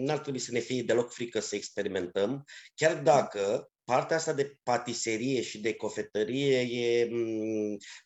n-ar 0.00 0.18
trebui 0.18 0.38
să 0.38 0.52
ne 0.52 0.58
fie 0.58 0.82
deloc 0.82 1.12
frică 1.12 1.40
să 1.40 1.54
experimentăm, 1.54 2.44
chiar 2.74 3.02
dacă 3.02 3.71
partea 3.84 4.16
asta 4.16 4.32
de 4.32 4.56
patiserie 4.62 5.42
și 5.42 5.60
de 5.60 5.74
cofetărie 5.74 6.58
e, 6.58 7.08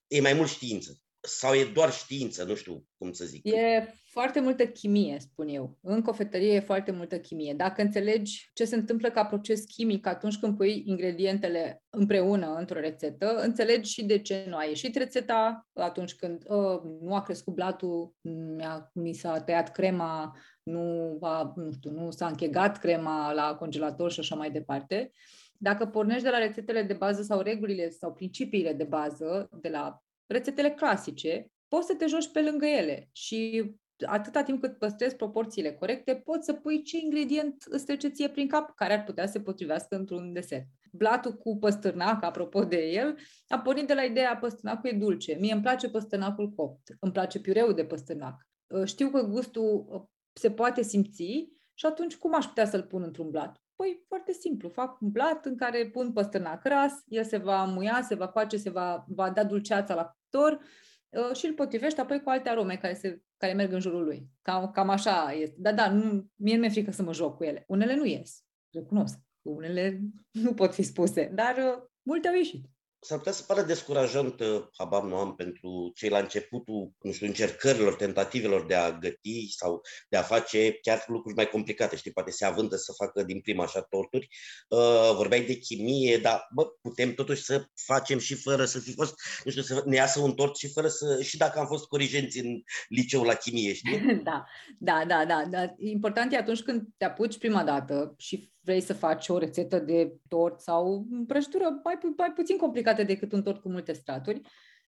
e 0.07 0.21
mai 0.21 0.33
mult 0.33 0.49
știință. 0.49 1.01
Sau 1.21 1.55
e 1.55 1.65
doar 1.75 1.93
știință, 1.93 2.45
nu 2.45 2.55
știu 2.55 2.85
cum 2.99 3.13
să 3.13 3.25
zic. 3.25 3.47
E 3.47 3.95
foarte 4.05 4.41
multă 4.41 4.67
chimie, 4.67 5.17
spun 5.21 5.49
eu. 5.49 5.79
În 5.83 6.03
cofetărie 6.03 6.55
e 6.55 6.61
foarte 6.61 6.91
multă 6.91 7.19
chimie. 7.19 7.55
Dacă 7.55 7.83
înțelegi 7.83 8.51
ce 8.55 8.65
se 8.65 8.75
întâmplă 8.75 9.11
ca 9.11 9.25
proces 9.25 9.65
chimic 9.65 10.07
atunci 10.07 10.39
când 10.39 10.57
pui 10.57 10.83
ingredientele 10.87 11.83
împreună 11.91 12.55
într-o 12.55 12.81
rețetă, 12.81 13.41
înțelegi 13.43 13.93
și 13.93 14.05
de 14.05 14.19
ce 14.19 14.45
nu 14.49 14.57
a 14.57 14.65
ieșit 14.65 14.97
rețeta 14.97 15.69
atunci 15.75 16.15
când 16.15 16.43
uh, 16.49 16.81
nu 17.01 17.15
a 17.15 17.23
crescut 17.23 17.55
blatul, 17.55 18.15
mi-a, 18.57 18.91
mi 18.95 19.15
s-a 19.15 19.41
tăiat 19.41 19.73
crema, 19.73 20.37
nu, 20.63 21.19
a, 21.21 21.53
nu, 21.57 21.73
știu, 21.73 21.91
nu 21.91 22.11
s-a 22.11 22.27
închegat 22.27 22.79
crema 22.79 23.33
la 23.33 23.55
congelator 23.55 24.13
și 24.13 24.21
așa 24.21 24.35
mai 24.35 24.51
departe. 24.51 25.11
Dacă 25.59 25.87
pornești 25.87 26.23
de 26.23 26.31
la 26.31 26.39
rețetele 26.39 26.83
de 26.83 26.95
bază 26.95 27.23
sau 27.23 27.41
regulile 27.41 27.91
sau 27.91 28.13
principiile 28.13 28.73
de 28.73 28.85
bază, 28.85 29.49
de 29.61 29.69
la 29.69 30.03
rețetele 30.27 30.71
clasice, 30.71 31.51
poți 31.69 31.87
să 31.87 31.95
te 31.95 32.07
joci 32.07 32.33
pe 32.33 32.43
lângă 32.43 32.67
ele 32.67 33.09
și 33.13 33.71
atâta 34.07 34.43
timp 34.43 34.61
cât 34.61 34.79
păstrezi 34.79 35.17
proporțiile 35.17 35.73
corecte, 35.73 36.15
poți 36.15 36.45
să 36.45 36.53
pui 36.53 36.83
ce 36.83 36.99
ingredient 36.99 37.65
îți 37.69 37.85
trece 37.85 38.09
ție 38.09 38.29
prin 38.29 38.49
cap 38.49 38.75
care 38.75 38.93
ar 38.93 39.05
putea 39.05 39.27
să 39.27 39.33
se 39.33 39.41
potrivească 39.41 39.97
într-un 39.97 40.33
desert. 40.33 40.67
Blatul 40.93 41.33
cu 41.33 41.59
păstârnac, 41.59 42.25
apropo 42.25 42.65
de 42.65 42.87
el, 42.87 43.17
a 43.49 43.59
pornit 43.59 43.87
de 43.87 43.95
la 43.95 44.03
ideea 44.03 44.37
păstârnacul 44.37 44.91
e 44.91 44.97
dulce. 44.97 45.37
Mie 45.41 45.53
îmi 45.53 45.63
place 45.63 45.89
păstârnacul 45.89 46.49
copt, 46.49 46.97
îmi 47.01 47.13
place 47.13 47.41
piureul 47.41 47.75
de 47.75 47.85
păstârnac. 47.85 48.47
Știu 48.85 49.11
că 49.11 49.23
gustul 49.23 49.87
uh, 49.89 50.03
se 50.33 50.51
poate 50.51 50.83
simți 50.83 51.49
și 51.75 51.87
atunci 51.87 52.17
cum 52.17 52.35
aș 52.35 52.45
putea 52.45 52.67
să-l 52.67 52.83
pun 52.83 53.03
într-un 53.03 53.31
blat? 53.31 53.66
Păi 53.77 54.05
foarte 54.09 54.33
simplu, 54.33 54.69
fac 54.69 55.01
un 55.01 55.11
blat 55.11 55.47
în 55.47 55.57
care 55.57 55.89
pun 55.89 56.13
păstârnac 56.13 56.65
ras, 56.65 56.93
el 57.07 57.25
se 57.25 57.37
va 57.37 57.65
muia, 57.65 58.03
se 58.03 58.15
va 58.15 58.27
face, 58.27 58.57
se 58.57 58.71
va, 58.71 59.05
va 59.09 59.31
da 59.31 59.45
dulceața 59.45 59.95
la 59.95 60.05
cuptor 60.05 60.61
uh, 61.09 61.37
și 61.37 61.47
îl 61.47 61.55
potrivești 61.55 62.01
apoi 62.01 62.23
cu 62.23 62.29
alte 62.29 62.49
arome 62.49 62.77
care, 62.77 62.95
se, 62.95 63.23
care 63.37 63.53
merg 63.53 63.73
în 63.73 63.81
jurul 63.81 64.05
lui. 64.05 64.29
Cam, 64.43 64.71
cam 64.71 64.89
așa 64.89 65.33
este. 65.33 65.57
Dar 65.59 65.75
da, 65.75 65.91
nu, 65.91 66.27
mie 66.35 66.57
mi-e 66.57 66.69
frică 66.69 66.91
să 66.91 67.03
mă 67.03 67.13
joc 67.13 67.37
cu 67.37 67.45
ele. 67.45 67.65
Unele 67.67 67.95
nu 67.95 68.05
ies, 68.05 68.45
recunosc. 68.73 69.19
Unele 69.43 70.01
nu 70.31 70.55
pot 70.55 70.75
fi 70.75 70.83
spuse, 70.83 71.31
dar 71.35 71.57
uh, 71.57 71.83
multe 72.03 72.29
au 72.29 72.35
ieșit 72.35 72.76
s-ar 73.07 73.19
putea 73.19 73.33
să 73.33 73.43
pară 73.43 73.63
descurajant, 73.63 74.41
uh, 74.41 74.63
habar 74.79 75.03
nu 75.03 75.17
am, 75.17 75.35
pentru 75.35 75.93
cei 75.95 76.09
la 76.09 76.19
începutul, 76.19 76.93
nu 77.01 77.13
știu, 77.13 77.27
încercărilor, 77.27 77.95
tentativelor 77.95 78.67
de 78.67 78.75
a 78.75 78.99
găti 78.99 79.53
sau 79.57 79.81
de 80.09 80.17
a 80.17 80.23
face 80.23 80.79
chiar 80.83 81.05
lucruri 81.07 81.35
mai 81.35 81.49
complicate, 81.49 81.97
știi, 81.97 82.13
poate 82.13 82.31
se 82.31 82.45
avântă 82.45 82.77
să 82.77 82.93
facă 82.93 83.23
din 83.23 83.41
prima 83.41 83.65
așa 83.65 83.83
torturi. 83.83 84.29
Uh, 84.69 85.13
vorbeai 85.15 85.45
de 85.45 85.55
chimie, 85.55 86.19
dar, 86.19 86.47
bă, 86.55 86.67
putem 86.83 87.15
totuși 87.15 87.43
să 87.43 87.65
facem 87.87 88.19
și 88.19 88.35
fără 88.35 88.65
să 88.65 88.79
fi 88.79 88.93
fost, 88.93 89.15
nu 89.45 89.51
știu, 89.51 89.63
să 89.63 89.83
ne 89.85 89.97
iasă 89.97 90.21
un 90.21 90.35
tort 90.35 90.57
și 90.57 90.73
fără 90.73 90.89
să, 90.89 91.23
și 91.23 91.37
dacă 91.37 91.59
am 91.59 91.67
fost 91.67 91.87
corigenți 91.87 92.39
în 92.39 92.63
liceu 92.89 93.23
la 93.23 93.35
chimie, 93.35 93.73
știi? 93.73 94.01
Da, 94.27 94.45
da, 94.79 95.05
da, 95.07 95.25
da, 95.25 95.45
da. 95.51 95.75
Important 95.79 96.33
e 96.33 96.37
atunci 96.37 96.63
când 96.63 96.83
te 96.97 97.05
apuci 97.05 97.39
prima 97.39 97.65
dată 97.65 98.15
și 98.19 98.55
vrei 98.67 98.81
să 98.81 98.95
faci 98.95 99.29
o 99.29 99.39
rețetă 99.39 99.79
de 99.79 100.17
tort 100.29 100.61
sau 100.61 101.07
prăjitură 101.27 101.81
mai, 101.85 101.99
pu- 101.99 102.15
mai 102.17 102.33
puțin 102.33 102.57
complicată 102.57 103.03
decât 103.03 103.33
un 103.33 103.43
tort 103.43 103.61
cu 103.61 103.69
multe 103.69 103.93
straturi, 103.93 104.41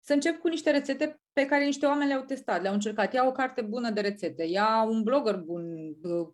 să 0.01 0.13
încep 0.13 0.39
cu 0.39 0.49
niște 0.49 0.71
rețete 0.71 1.21
pe 1.33 1.47
care 1.47 1.65
niște 1.65 1.87
oameni 1.87 2.09
le-au 2.09 2.23
testat, 2.23 2.63
le-au 2.63 2.75
încercat. 2.75 3.13
Ia 3.13 3.27
o 3.27 3.33
carte 3.33 3.63
bună 3.63 3.91
de 3.91 4.01
rețete, 4.01 4.45
ia 4.45 4.83
un 4.89 5.03
blogger 5.03 5.37
bun 5.37 5.75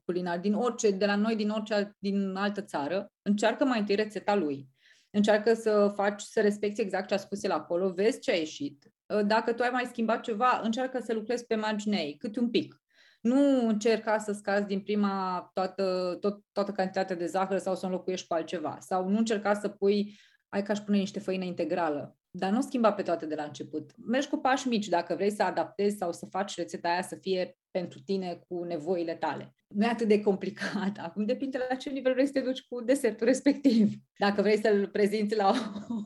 culinar 0.05 0.39
din 0.39 0.55
orice, 0.55 0.91
de 0.91 1.07
la 1.07 1.17
noi, 1.17 1.37
din 1.37 1.49
orice, 1.49 1.97
din 1.99 2.35
altă 2.35 2.63
țară, 2.63 3.13
încearcă 3.23 3.65
mai 3.65 3.79
întâi 3.79 3.95
rețeta 3.95 4.35
lui. 4.35 4.69
Încearcă 5.11 5.55
să 5.55 5.93
faci, 5.95 6.23
să 6.23 6.41
respecti 6.41 6.81
exact 6.81 7.09
ce 7.09 7.15
a 7.15 7.17
spus 7.17 7.43
el 7.43 7.51
acolo, 7.51 7.93
vezi 7.93 8.21
ce 8.21 8.31
a 8.31 8.35
ieșit. 8.35 8.93
Dacă 9.27 9.53
tu 9.53 9.63
ai 9.63 9.71
mai 9.73 9.85
schimbat 9.85 10.21
ceva, 10.21 10.61
încearcă 10.65 11.01
să 11.01 11.13
lucrezi 11.13 11.47
pe 11.47 11.55
marginei, 11.55 12.17
cât 12.19 12.37
un 12.37 12.51
pic. 12.51 12.82
Nu 13.23 13.67
încerca 13.69 14.19
să 14.19 14.33
scazi 14.33 14.67
din 14.67 14.81
prima 14.81 15.50
toată, 15.55 16.17
tot, 16.21 16.45
toată 16.52 16.73
cantitatea 16.73 17.17
de 17.17 17.26
zahăr 17.26 17.59
sau 17.59 17.75
să 17.75 17.87
înlocuiești 17.87 18.26
cu 18.26 18.35
altceva. 18.35 18.76
Sau 18.81 19.09
nu 19.09 19.19
încerca 19.19 19.55
să 19.55 19.69
pui, 19.69 20.19
ai 20.49 20.62
ca 20.62 20.75
și 20.75 20.83
pune 20.83 20.99
niște 20.99 21.21
făină 21.21 21.45
integrală. 21.45 22.17
Dar 22.35 22.51
nu 22.51 22.61
schimba 22.61 22.93
pe 22.93 23.03
toate 23.03 23.27
de 23.27 23.35
la 23.35 23.43
început. 23.43 23.91
Mergi 24.07 24.29
cu 24.29 24.37
pași 24.37 24.69
mici 24.69 24.89
dacă 24.89 25.15
vrei 25.15 25.31
să 25.31 25.43
adaptezi 25.43 25.97
sau 25.97 26.12
să 26.12 26.27
faci 26.27 26.57
rețeta 26.57 26.89
aia 26.89 27.03
să 27.03 27.17
fie 27.21 27.57
pentru 27.71 28.01
tine 28.01 28.45
cu 28.49 28.62
nevoile 28.62 29.15
tale. 29.15 29.55
Nu 29.67 29.85
e 29.85 29.89
atât 29.89 30.09
de 30.09 30.21
complicat. 30.21 30.99
Acum 31.07 31.25
depinde 31.25 31.67
la 31.69 31.75
ce 31.75 31.91
nivel 31.91 32.12
vrei 32.12 32.27
să 32.27 32.33
te 32.33 32.41
duci 32.41 32.62
cu 32.62 32.81
desertul 32.81 33.27
respectiv. 33.27 33.93
Dacă 34.19 34.43
vrei 34.43 34.59
să-l 34.59 34.89
prezinți 34.89 35.37
la 35.37 35.53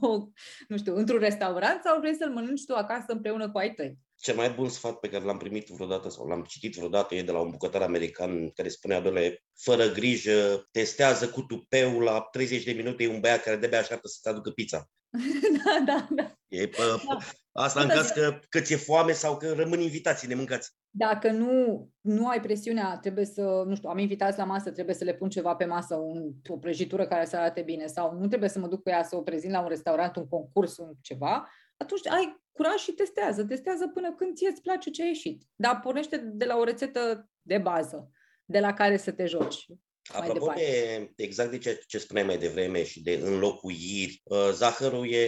o, 0.00 0.09
nu 0.68 0.76
știu, 0.76 0.97
într-un 0.97 1.18
restaurant 1.18 1.80
sau 1.85 2.00
vrei 2.00 2.14
să-l 2.14 2.33
mănânci 2.33 2.64
tu 2.64 2.75
acasă 2.75 3.12
împreună 3.12 3.50
cu 3.50 3.59
ai 3.59 3.75
tăi 3.75 3.99
cel 4.18 4.35
mai 4.35 4.50
bun 4.50 4.68
sfat 4.68 4.99
pe 4.99 5.09
care 5.09 5.25
l-am 5.25 5.37
primit 5.37 5.66
vreodată 5.66 6.11
sau 6.11 6.26
l-am 6.26 6.42
citit 6.42 6.75
vreodată 6.75 7.14
e 7.14 7.23
de 7.23 7.33
la 7.33 7.38
un 7.38 7.50
bucătar 7.50 7.83
american 7.83 8.50
care 8.50 8.68
spunea, 8.68 9.00
doamne, 9.00 9.45
fără 9.56 9.92
grijă, 9.92 10.68
testează 10.71 11.28
cu 11.28 11.42
tupeu, 11.42 12.00
la 12.00 12.21
30 12.21 12.64
de 12.64 12.73
minute 12.73 13.02
e 13.02 13.09
un 13.09 13.21
băiat 13.21 13.42
care 13.42 13.56
de 13.56 13.76
așteaptă 13.76 14.09
să-ți 14.09 14.28
aducă 14.28 14.50
pizza. 14.50 14.90
da, 15.64 15.85
da, 15.85 16.06
da. 16.11 16.32
E, 16.49 16.68
pă, 16.68 17.02
da. 17.08 17.18
Asta 17.52 17.80
în 17.80 17.88
caz 17.88 18.08
că, 18.08 18.38
că 18.49 18.61
ți-e 18.61 18.76
foame 18.76 19.12
sau 19.12 19.37
că 19.37 19.52
rămân 19.52 19.80
invitații 19.80 20.28
nemâncați. 20.28 20.75
Dacă 20.90 21.30
nu, 21.30 21.88
nu 22.00 22.28
ai 22.28 22.40
presiunea, 22.40 22.99
trebuie 23.00 23.25
să, 23.25 23.62
nu 23.66 23.75
știu, 23.75 23.88
am 23.88 23.99
invitați 23.99 24.38
la 24.38 24.44
masă, 24.44 24.70
trebuie 24.70 24.94
să 24.94 25.04
le 25.04 25.14
pun 25.14 25.28
ceva 25.28 25.54
pe 25.54 25.64
masă, 25.64 25.94
un, 25.94 26.32
o 26.49 26.56
prăjitură 26.56 27.06
care 27.06 27.25
să 27.25 27.37
arate 27.37 27.62
bine 27.62 27.87
sau 27.87 28.18
nu 28.18 28.26
trebuie 28.26 28.49
să 28.49 28.58
mă 28.58 28.68
duc 28.68 28.82
cu 28.82 28.88
ea 28.88 29.02
să 29.02 29.16
o 29.16 29.23
prezint 29.23 29.52
la 29.52 29.61
un 29.61 29.68
restaurant, 29.68 30.16
un 30.16 30.28
concurs, 30.28 30.76
un 30.76 30.92
ceva, 31.00 31.49
atunci 31.76 32.06
ai 32.06 32.40
curaj 32.52 32.75
și 32.75 32.92
testează. 32.92 33.44
Testează 33.44 33.88
până 33.88 34.14
când 34.14 34.37
ție 34.37 34.49
îți 34.49 34.62
place 34.62 34.90
ce 34.90 35.02
a 35.02 35.06
ieșit. 35.06 35.42
Dar 35.54 35.80
pornește 35.80 36.16
de 36.16 36.44
la 36.44 36.56
o 36.56 36.64
rețetă 36.64 37.28
de 37.42 37.58
bază, 37.58 38.11
de 38.44 38.61
la 38.61 38.73
care 38.73 38.96
să 38.96 39.12
te 39.12 39.26
joci. 39.26 39.66
Apropo 40.08 40.52
de 40.56 41.12
exact 41.16 41.50
de 41.50 41.58
ce, 41.58 41.82
ce 41.86 41.98
spuneai 41.98 42.26
mai 42.26 42.38
devreme 42.38 42.84
și 42.84 43.02
de 43.02 43.20
înlocuiri, 43.22 44.20
uh, 44.25 44.50
zahărul 44.52 45.12
e, 45.12 45.26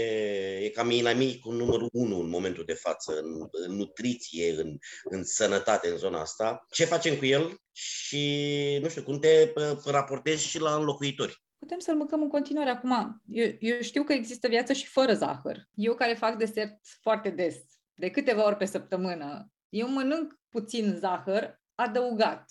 e 0.63 0.69
cam 0.69 0.91
inamicul 0.91 1.57
numărul 1.57 1.89
unu 1.93 2.21
în 2.21 2.29
momentul 2.29 2.65
de 2.65 2.75
față, 2.75 3.19
în, 3.19 3.49
în 3.51 3.77
nutriție, 3.77 4.61
în, 4.61 4.77
în 5.05 5.25
sănătate, 5.25 5.89
în 5.89 5.97
zona 5.97 6.21
asta. 6.21 6.67
Ce 6.71 6.85
facem 6.85 7.17
cu 7.17 7.25
el 7.25 7.61
și, 7.73 8.79
nu 8.83 8.89
știu, 8.89 9.03
cum 9.03 9.19
te 9.19 9.53
uh, 9.55 9.79
raportezi 9.85 10.47
și 10.47 10.61
la 10.61 10.75
înlocuitori? 10.75 11.43
putem 11.59 11.79
să-l 11.79 11.97
mâncăm 11.97 12.23
în 12.23 12.29
continuare. 12.29 12.71
Acum, 12.71 13.23
eu, 13.27 13.47
eu 13.59 13.81
știu 13.81 14.05
că 14.05 14.13
există 14.13 14.49
viață 14.49 14.73
și 14.73 14.87
fără 14.87 15.15
zahăr. 15.15 15.69
Eu 15.75 15.95
care 15.95 16.15
fac 16.15 16.37
desert 16.37 16.79
foarte 17.01 17.31
des, 17.31 17.57
de 17.95 18.11
câteva 18.11 18.45
ori 18.47 18.57
pe 18.57 18.65
săptămână, 18.65 19.51
eu 19.69 19.89
mănânc 19.89 20.35
puțin 20.49 20.95
zahăr 20.99 21.61
adăugat. 21.79 22.51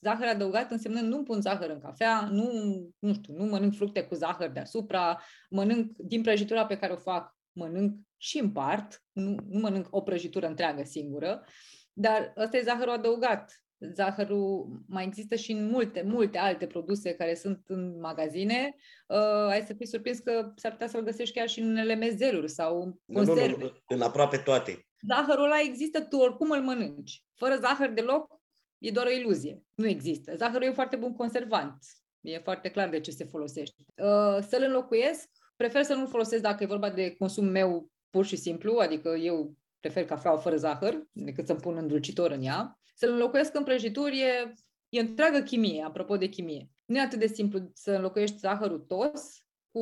Zahăr 0.00 0.26
adăugat 0.26 0.70
înseamnă 0.70 1.00
nu 1.00 1.22
pun 1.22 1.40
zahăr 1.40 1.70
în 1.70 1.80
cafea, 1.80 2.28
nu, 2.30 2.50
nu 2.98 3.12
știu, 3.12 3.34
nu 3.34 3.44
mănânc 3.44 3.74
fructe 3.74 4.02
cu 4.02 4.14
zahăr 4.14 4.50
deasupra, 4.50 5.20
mănânc 5.50 5.96
din 5.96 6.22
prăjitura 6.22 6.66
pe 6.66 6.76
care 6.76 6.92
o 6.92 6.96
fac, 6.96 7.36
mănânc 7.52 7.96
și 8.16 8.38
împart, 8.38 9.02
nu, 9.12 9.36
nu 9.48 9.60
mănânc 9.60 9.86
o 9.90 10.00
prăjitură 10.00 10.46
întreagă 10.46 10.82
singură, 10.84 11.44
dar 11.92 12.32
ăsta 12.36 12.56
e 12.56 12.62
zahărul 12.62 12.92
adăugat 12.92 13.64
zahărul 13.92 14.68
mai 14.88 15.04
există 15.04 15.34
și 15.34 15.52
în 15.52 15.70
multe, 15.70 16.02
multe 16.02 16.38
alte 16.38 16.66
produse 16.66 17.14
care 17.14 17.34
sunt 17.34 17.64
în 17.66 18.00
magazine. 18.00 18.76
Uh, 19.06 19.48
ai 19.48 19.62
să 19.66 19.74
fii 19.74 19.86
surprins 19.86 20.18
că 20.18 20.52
s-ar 20.56 20.72
putea 20.72 20.86
să-l 20.86 21.02
găsești 21.02 21.34
chiar 21.34 21.48
și 21.48 21.60
în 21.60 21.68
unele 21.68 21.94
mezeluri 21.94 22.50
sau 22.50 23.00
conserve. 23.12 23.50
Nu, 23.50 23.56
nu, 23.56 23.64
nu, 23.64 23.72
în 23.86 24.00
aproape 24.00 24.36
toate. 24.36 24.86
Zahărul 25.08 25.44
ăla 25.44 25.60
există, 25.60 26.00
tu 26.00 26.16
oricum 26.16 26.50
îl 26.50 26.62
mănânci. 26.62 27.24
Fără 27.34 27.56
zahăr 27.56 27.90
deloc, 27.90 28.42
e 28.78 28.90
doar 28.90 29.06
o 29.06 29.10
iluzie. 29.10 29.62
Nu 29.74 29.86
există. 29.86 30.36
Zahărul 30.36 30.62
e 30.62 30.68
un 30.68 30.74
foarte 30.74 30.96
bun 30.96 31.14
conservant. 31.14 31.78
E 32.20 32.38
foarte 32.38 32.70
clar 32.70 32.88
de 32.88 33.00
ce 33.00 33.10
se 33.10 33.24
folosește. 33.24 33.84
Uh, 33.96 34.38
să-l 34.48 34.62
înlocuiesc, 34.62 35.28
prefer 35.56 35.82
să 35.82 35.94
nu-l 35.94 36.08
folosesc 36.08 36.42
dacă 36.42 36.62
e 36.62 36.66
vorba 36.66 36.90
de 36.90 37.14
consum 37.14 37.44
meu 37.44 37.90
pur 38.10 38.24
și 38.24 38.36
simplu, 38.36 38.76
adică 38.78 39.08
eu 39.08 39.56
prefer 39.80 40.04
cafeaua 40.04 40.38
fără 40.38 40.56
zahăr 40.56 41.06
decât 41.12 41.46
să-mi 41.46 41.60
pun 41.60 41.76
îndulcitor 41.76 42.30
în 42.30 42.42
ea. 42.42 42.78
Să-l 42.94 43.10
înlocuiesc 43.10 43.54
în 43.54 43.64
prăjituri 43.64 44.20
e, 44.20 44.54
e 44.88 45.00
întreagă 45.00 45.38
chimie, 45.38 45.82
apropo 45.82 46.16
de 46.16 46.26
chimie. 46.26 46.70
Nu 46.84 46.96
e 46.96 47.00
atât 47.00 47.18
de 47.18 47.26
simplu 47.26 47.70
să 47.74 47.92
înlocuiești 47.92 48.36
zahărul 48.36 48.78
tos 48.78 49.44
cu 49.70 49.80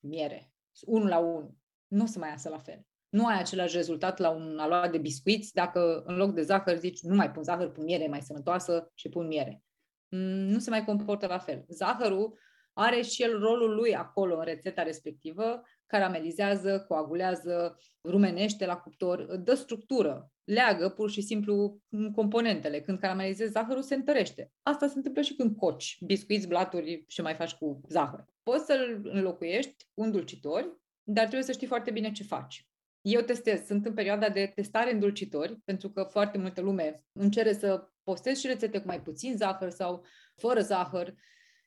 miere, 0.00 0.52
unul 0.86 1.08
la 1.08 1.18
unul. 1.18 1.56
Nu 1.86 2.02
o 2.02 2.06
să 2.06 2.18
mai 2.18 2.28
iasă 2.28 2.48
la 2.48 2.58
fel. 2.58 2.86
Nu 3.08 3.26
ai 3.26 3.38
același 3.38 3.76
rezultat 3.76 4.18
la 4.18 4.30
un 4.30 4.58
aluat 4.58 4.90
de 4.90 4.98
biscuiți 4.98 5.54
dacă 5.54 6.02
în 6.06 6.16
loc 6.16 6.34
de 6.34 6.42
zahăr 6.42 6.76
zici 6.76 7.02
nu 7.02 7.14
mai 7.14 7.30
pun 7.30 7.42
zahăr, 7.42 7.70
pun 7.70 7.84
miere 7.84 8.06
mai 8.06 8.22
sănătoasă 8.22 8.92
și 8.94 9.08
pun 9.08 9.26
miere. 9.26 9.62
Mm, 10.08 10.48
nu 10.48 10.58
se 10.58 10.70
mai 10.70 10.84
comportă 10.84 11.26
la 11.26 11.38
fel. 11.38 11.64
Zahărul 11.68 12.38
are 12.72 13.00
și 13.00 13.22
el 13.22 13.38
rolul 13.38 13.74
lui 13.74 13.96
acolo 13.96 14.36
în 14.38 14.44
rețeta 14.44 14.82
respectivă, 14.82 15.62
caramelizează, 15.86 16.84
coagulează, 16.88 17.76
rumenește 18.04 18.66
la 18.66 18.76
cuptor, 18.76 19.36
dă 19.36 19.54
structură, 19.54 20.32
leagă 20.44 20.88
pur 20.88 21.10
și 21.10 21.20
simplu 21.20 21.80
componentele. 22.14 22.80
Când 22.80 22.98
caramelizezi 22.98 23.52
zahărul, 23.52 23.82
se 23.82 23.94
întărește. 23.94 24.52
Asta 24.62 24.86
se 24.86 24.96
întâmplă 24.96 25.22
și 25.22 25.34
când 25.34 25.56
coci 25.56 25.98
biscuiți, 26.04 26.48
blaturi 26.48 27.04
și 27.06 27.20
mai 27.20 27.34
faci 27.34 27.54
cu 27.54 27.80
zahăr. 27.88 28.24
Poți 28.42 28.64
să-l 28.64 29.00
înlocuiești 29.04 29.86
cu 29.94 30.02
îndulcitori, 30.02 30.72
dar 31.02 31.24
trebuie 31.24 31.46
să 31.46 31.52
știi 31.52 31.66
foarte 31.66 31.90
bine 31.90 32.12
ce 32.12 32.22
faci. 32.22 32.67
Eu 33.10 33.20
testez, 33.20 33.64
sunt 33.66 33.86
în 33.86 33.94
perioada 33.94 34.28
de 34.28 34.52
testare 34.54 34.92
îndulcitori, 34.92 35.60
pentru 35.64 35.90
că 35.90 36.02
foarte 36.02 36.38
multă 36.38 36.60
lume 36.60 37.02
încerce 37.12 37.52
să 37.52 37.88
postez 38.02 38.38
și 38.38 38.46
rețete 38.46 38.78
cu 38.78 38.86
mai 38.86 39.02
puțin 39.02 39.36
zahăr 39.36 39.70
sau 39.70 40.04
fără 40.34 40.60
zahăr 40.60 41.14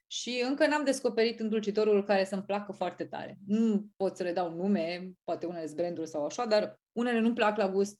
și 0.07 0.43
încă 0.48 0.67
n-am 0.67 0.83
descoperit 0.83 1.39
îndulcitorul 1.39 2.03
care 2.03 2.24
să-mi 2.24 2.43
placă 2.43 2.71
foarte 2.71 3.05
tare. 3.05 3.38
Nu 3.48 3.86
pot 3.95 4.17
să 4.17 4.24
le 4.24 4.33
dau 4.33 4.55
nume, 4.55 5.12
poate 5.24 5.45
unele 5.45 5.65
sunt 5.65 5.77
branduri 5.77 6.10
sau 6.10 6.25
așa, 6.25 6.45
dar 6.45 6.79
unele 6.91 7.19
nu-mi 7.19 7.36
plac 7.36 7.57
la 7.57 7.69
gust 7.69 8.00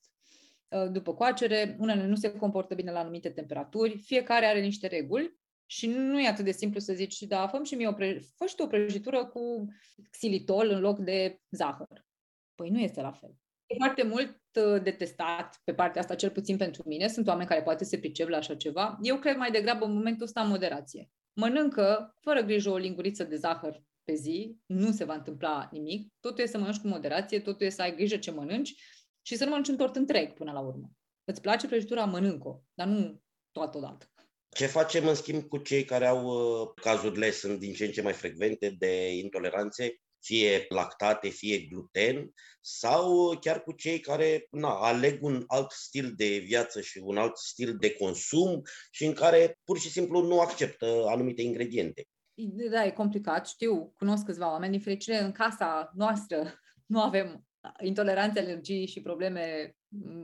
uh, 0.68 0.92
după 0.92 1.14
coacere, 1.14 1.76
unele 1.80 2.06
nu 2.06 2.16
se 2.16 2.32
comportă 2.32 2.76
bine 2.76 2.92
la 2.92 3.00
anumite 3.00 3.30
temperaturi, 3.30 3.98
fiecare 3.98 4.46
are 4.46 4.62
niște 4.62 4.88
reguli 4.88 5.40
și 5.66 5.88
nu 5.88 6.22
e 6.22 6.28
atât 6.28 6.46
de 6.46 6.52
simplu 6.52 6.80
să 6.80 6.94
zici, 6.94 7.22
da, 7.22 7.48
fă 7.48 7.62
și 7.64 7.76
mie 7.76 7.88
o, 7.88 7.94
pre- 7.94 8.22
fă 8.36 8.46
și 8.46 8.56
o 8.58 8.68
prăjitură 8.68 9.26
cu 9.26 9.66
xilitol 10.12 10.70
în 10.70 10.80
loc 10.80 11.00
de 11.00 11.40
zahăr. 11.50 12.10
Păi 12.56 12.70
nu 12.70 12.80
este 12.80 13.02
la 13.02 13.12
fel. 13.12 13.36
E 13.66 13.76
foarte 13.78 14.04
mult 14.04 14.40
uh, 14.54 14.84
de 14.84 14.92
testat 14.92 15.62
pe 15.64 15.74
partea 15.74 16.02
asta, 16.02 16.16
cel 16.16 16.30
puțin 16.30 16.58
pentru 16.58 16.84
mine. 16.86 17.08
Sunt 17.08 17.28
oameni 17.28 17.48
care 17.48 17.62
poate 17.62 17.84
se 17.84 18.00
pricep 18.00 18.28
la 18.28 18.38
așa 18.38 18.56
ceva. 18.56 18.98
Eu 19.02 19.18
cred 19.18 19.36
mai 19.36 19.52
degrabă 19.52 19.86
în 19.86 19.94
momentul 19.94 20.26
ăsta 20.26 20.42
moderație. 20.42 21.10
Mănâncă 21.34 22.16
fără 22.20 22.42
grijă 22.42 22.70
o 22.70 22.78
linguriță 22.78 23.24
de 23.24 23.36
zahăr 23.36 23.84
pe 24.04 24.14
zi, 24.14 24.58
nu 24.66 24.92
se 24.92 25.04
va 25.04 25.14
întâmpla 25.14 25.70
nimic. 25.72 26.14
Totul 26.20 26.44
e 26.44 26.48
să 26.48 26.58
mănânci 26.58 26.80
cu 26.80 26.88
moderație, 26.88 27.40
totul 27.40 27.66
e 27.66 27.70
să 27.70 27.82
ai 27.82 27.96
grijă 27.96 28.18
ce 28.18 28.32
mănânci 28.32 28.76
și 29.22 29.36
să 29.36 29.44
nu 29.44 29.50
mănânci 29.50 29.70
un 29.70 29.78
tort 29.78 29.96
întreg 29.96 30.34
până 30.34 30.52
la 30.52 30.60
urmă. 30.60 30.92
Îți 31.24 31.42
place 31.42 31.68
prăjitura, 31.68 32.06
mănânc-o, 32.06 32.62
dar 32.74 32.88
nu 32.88 33.22
toată 33.52 33.78
odată. 33.78 34.06
Ce 34.50 34.66
facem 34.66 35.08
în 35.08 35.16
schimb 35.16 35.44
cu 35.44 35.58
cei 35.58 35.86
care 35.86 36.06
au 36.06 36.26
uh, 36.26 36.70
cazurile 36.82 37.32
sunt 37.32 37.60
din 37.60 37.74
ce 37.74 37.86
în 37.86 37.92
ce 37.92 38.02
mai 38.02 38.14
frecvente 38.14 38.76
de 38.78 39.18
intoleranțe 39.18 40.02
fie 40.22 40.66
lactate, 40.70 41.30
fie 41.30 41.58
gluten, 41.60 42.34
sau 42.62 43.38
chiar 43.40 43.64
cu 43.64 43.72
cei 43.72 44.00
care 44.00 44.48
na, 44.50 44.70
aleg 44.70 45.24
un 45.24 45.44
alt 45.48 45.72
stil 45.72 46.14
de 46.16 46.38
viață 46.38 46.82
și 46.82 47.02
un 47.04 47.18
alt 47.18 47.38
stil 47.38 47.78
de 47.78 47.94
consum 47.94 48.62
și 48.92 49.06
în 49.06 49.14
care 49.14 49.60
pur 49.64 49.80
și 49.80 49.90
simplu 49.90 50.22
nu 50.22 50.40
acceptă 50.40 51.06
anumite 51.08 51.42
ingrediente. 51.42 52.08
Da, 52.72 52.86
e 52.86 52.92
complicat, 52.92 53.48
știu, 53.48 53.94
cunosc 53.98 54.26
câțiva 54.26 54.52
oameni, 54.52 54.72
din 54.72 54.82
fericire 54.82 55.20
în 55.20 55.32
casa 55.32 55.92
noastră 55.96 56.60
nu 56.86 57.02
avem 57.02 57.46
intoleranțe, 57.80 58.40
alergii 58.40 58.88
și 58.88 59.02
probleme 59.02 59.76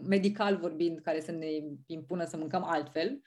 medical 0.08 0.58
vorbind 0.58 1.00
care 1.00 1.22
să 1.22 1.32
ne 1.32 1.48
impună 1.86 2.25
să 2.25 2.38
mâncăm 2.38 2.63
altfel 2.63 3.22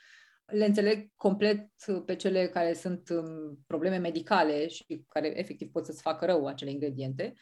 le 0.50 0.64
înțeleg 0.64 1.10
complet 1.16 1.70
pe 2.06 2.16
cele 2.16 2.48
care 2.48 2.72
sunt 2.72 3.08
um, 3.08 3.58
probleme 3.66 3.96
medicale 3.96 4.68
și 4.68 5.04
care 5.08 5.38
efectiv 5.38 5.70
pot 5.70 5.86
să-ți 5.86 6.02
facă 6.02 6.24
rău 6.24 6.46
acele 6.46 6.70
ingrediente. 6.70 7.34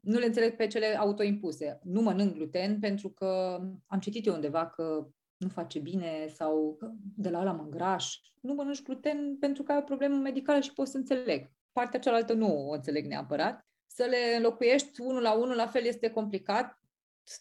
Nu 0.00 0.18
le 0.18 0.26
înțeleg 0.26 0.56
pe 0.56 0.66
cele 0.66 0.96
autoimpuse. 0.96 1.78
Nu 1.82 2.02
mănânc 2.02 2.34
gluten 2.34 2.78
pentru 2.78 3.10
că 3.10 3.60
am 3.86 3.98
citit 3.98 4.26
eu 4.26 4.34
undeva 4.34 4.66
că 4.66 5.06
nu 5.36 5.48
face 5.48 5.78
bine 5.78 6.26
sau 6.28 6.78
de 7.16 7.30
la 7.30 7.40
ăla 7.40 7.52
mă 7.52 7.62
îngraș. 7.62 8.16
Nu 8.40 8.54
mănânci 8.54 8.82
gluten 8.82 9.36
pentru 9.40 9.62
că 9.62 9.72
ai 9.72 9.78
o 9.78 9.84
problemă 9.84 10.16
medicală 10.16 10.60
și 10.60 10.72
poți 10.72 10.90
să 10.90 10.96
înțeleg. 10.96 11.50
Partea 11.72 12.00
cealaltă 12.00 12.32
nu 12.32 12.68
o 12.68 12.72
înțeleg 12.72 13.06
neapărat. 13.06 13.66
Să 13.86 14.04
le 14.04 14.36
înlocuiești 14.36 15.00
unul 15.00 15.22
la 15.22 15.32
unul 15.32 15.54
la 15.54 15.66
fel 15.66 15.84
este 15.84 16.10
complicat 16.10 16.78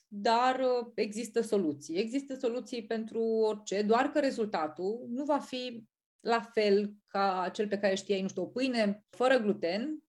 dar 0.08 0.60
uh, 0.60 0.92
există 0.96 1.42
soluții. 1.42 1.98
Există 1.98 2.36
soluții 2.36 2.86
pentru 2.86 3.22
orice, 3.22 3.82
doar 3.82 4.06
că 4.12 4.20
rezultatul 4.20 5.06
nu 5.10 5.24
va 5.24 5.38
fi 5.38 5.88
la 6.20 6.40
fel 6.40 6.94
ca 7.08 7.50
cel 7.54 7.68
pe 7.68 7.80
care 7.80 7.96
știai, 7.96 8.22
nu 8.22 8.28
știu, 8.28 8.42
o 8.42 8.46
pâine 8.46 9.06
fără 9.10 9.38
gluten, 9.38 10.04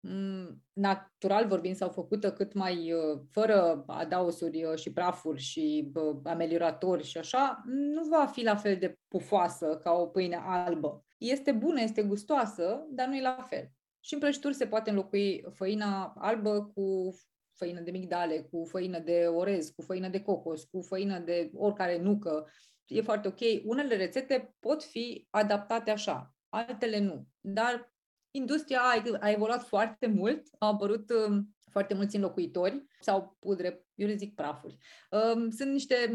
mm, 0.00 0.62
natural 0.72 1.46
vorbind 1.46 1.76
sau 1.76 1.90
făcută 1.90 2.32
cât 2.32 2.52
mai 2.52 2.92
uh, 2.92 3.20
fără 3.30 3.84
adaosuri 3.86 4.64
uh, 4.64 4.78
și 4.78 4.92
prafuri 4.92 5.40
și 5.40 5.92
amelioratori 6.24 7.04
și 7.04 7.18
așa, 7.18 7.62
nu 7.66 8.08
va 8.08 8.26
fi 8.26 8.42
la 8.42 8.56
fel 8.56 8.76
de 8.76 8.98
pufoasă 9.08 9.80
ca 9.82 9.92
o 9.92 10.06
pâine 10.06 10.36
albă. 10.44 11.04
Este 11.18 11.52
bună, 11.52 11.80
este 11.80 12.02
gustoasă, 12.02 12.86
dar 12.90 13.06
nu 13.06 13.16
e 13.16 13.20
la 13.20 13.46
fel. 13.48 13.70
Și 14.00 14.14
în 14.14 14.20
prăjituri 14.20 14.54
se 14.54 14.66
poate 14.66 14.90
înlocui 14.90 15.44
făina 15.50 16.14
albă 16.18 16.64
cu 16.74 17.14
făină 17.58 17.80
de 17.80 17.90
migdale, 17.90 18.40
cu 18.50 18.64
făină 18.64 18.98
de 18.98 19.26
orez, 19.26 19.68
cu 19.68 19.82
făină 19.82 20.08
de 20.08 20.20
cocos, 20.20 20.64
cu 20.64 20.80
făină 20.80 21.18
de 21.18 21.50
oricare 21.54 21.98
nucă. 21.98 22.50
E 22.86 23.02
foarte 23.02 23.28
ok. 23.28 23.64
Unele 23.64 23.96
rețete 23.96 24.54
pot 24.60 24.82
fi 24.82 25.26
adaptate 25.30 25.90
așa, 25.90 26.34
altele 26.48 26.98
nu. 26.98 27.26
Dar 27.40 27.92
industria 28.30 28.80
a, 28.80 29.02
a 29.20 29.30
evoluat 29.30 29.62
foarte 29.62 30.06
mult, 30.06 30.46
au 30.58 30.72
apărut 30.72 31.10
um, 31.10 31.56
foarte 31.70 31.94
mulți 31.94 32.16
înlocuitori 32.16 32.84
sau 33.00 33.36
pudre, 33.38 33.86
eu 33.94 34.06
le 34.06 34.16
zic 34.16 34.34
prafuri. 34.34 34.76
Um, 35.10 35.50
sunt 35.50 35.72
niște, 35.72 36.08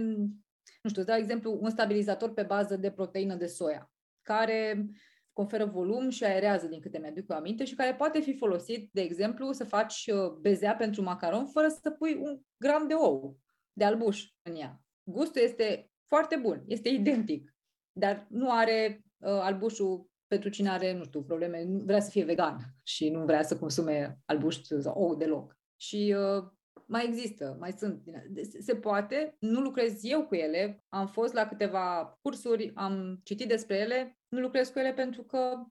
nu 0.81 0.89
știu, 0.89 1.03
dau 1.03 1.17
exemplu, 1.17 1.57
un 1.61 1.69
stabilizator 1.69 2.33
pe 2.33 2.43
bază 2.43 2.75
de 2.75 2.91
proteină 2.91 3.35
de 3.35 3.45
soia, 3.45 3.91
care 4.21 4.85
conferă 5.33 5.65
volum 5.65 6.09
și 6.09 6.23
aerează, 6.23 6.67
din 6.67 6.79
câte 6.79 6.97
mi-aduc 6.97 7.29
eu 7.29 7.37
aminte, 7.37 7.65
și 7.65 7.75
care 7.75 7.95
poate 7.95 8.19
fi 8.19 8.37
folosit, 8.37 8.89
de 8.91 9.01
exemplu, 9.01 9.51
să 9.51 9.63
faci 9.63 10.09
uh, 10.13 10.31
bezea 10.31 10.75
pentru 10.75 11.01
macaron 11.01 11.45
fără 11.45 11.67
să 11.67 11.89
pui 11.89 12.17
un 12.21 12.39
gram 12.57 12.87
de 12.87 12.93
ou, 12.93 13.37
de 13.73 13.83
albuș 13.83 14.25
în 14.41 14.55
ea. 14.55 14.81
Gustul 15.03 15.41
este 15.41 15.91
foarte 16.07 16.35
bun, 16.35 16.63
este 16.67 16.89
identic, 16.89 17.55
dar 17.91 18.27
nu 18.29 18.51
are 18.51 19.03
uh, 19.17 19.29
albușul 19.29 20.11
pentru 20.27 20.49
cine 20.49 20.69
are, 20.69 20.93
nu 20.93 21.03
știu, 21.03 21.23
probleme, 21.23 21.63
nu 21.63 21.79
vrea 21.79 21.99
să 21.99 22.09
fie 22.09 22.23
vegan 22.23 22.57
și 22.83 23.09
nu 23.09 23.25
vrea 23.25 23.43
să 23.43 23.57
consume 23.57 24.19
albuș 24.25 24.61
sau 24.61 24.93
ou 25.01 25.15
deloc. 25.15 25.57
Și 25.75 26.15
uh, 26.17 26.43
mai 26.85 27.05
există, 27.05 27.55
mai 27.59 27.71
sunt. 27.77 28.03
Se 28.59 28.75
poate, 28.75 29.35
nu 29.39 29.59
lucrez 29.59 30.03
eu 30.03 30.25
cu 30.25 30.35
ele, 30.35 30.83
am 30.89 31.07
fost 31.07 31.33
la 31.33 31.47
câteva 31.47 32.17
cursuri, 32.21 32.71
am 32.75 33.19
citit 33.23 33.47
despre 33.47 33.77
ele, 33.77 34.17
nu 34.27 34.39
lucrez 34.39 34.69
cu 34.69 34.79
ele 34.79 34.93
pentru 34.93 35.23
că 35.23 35.63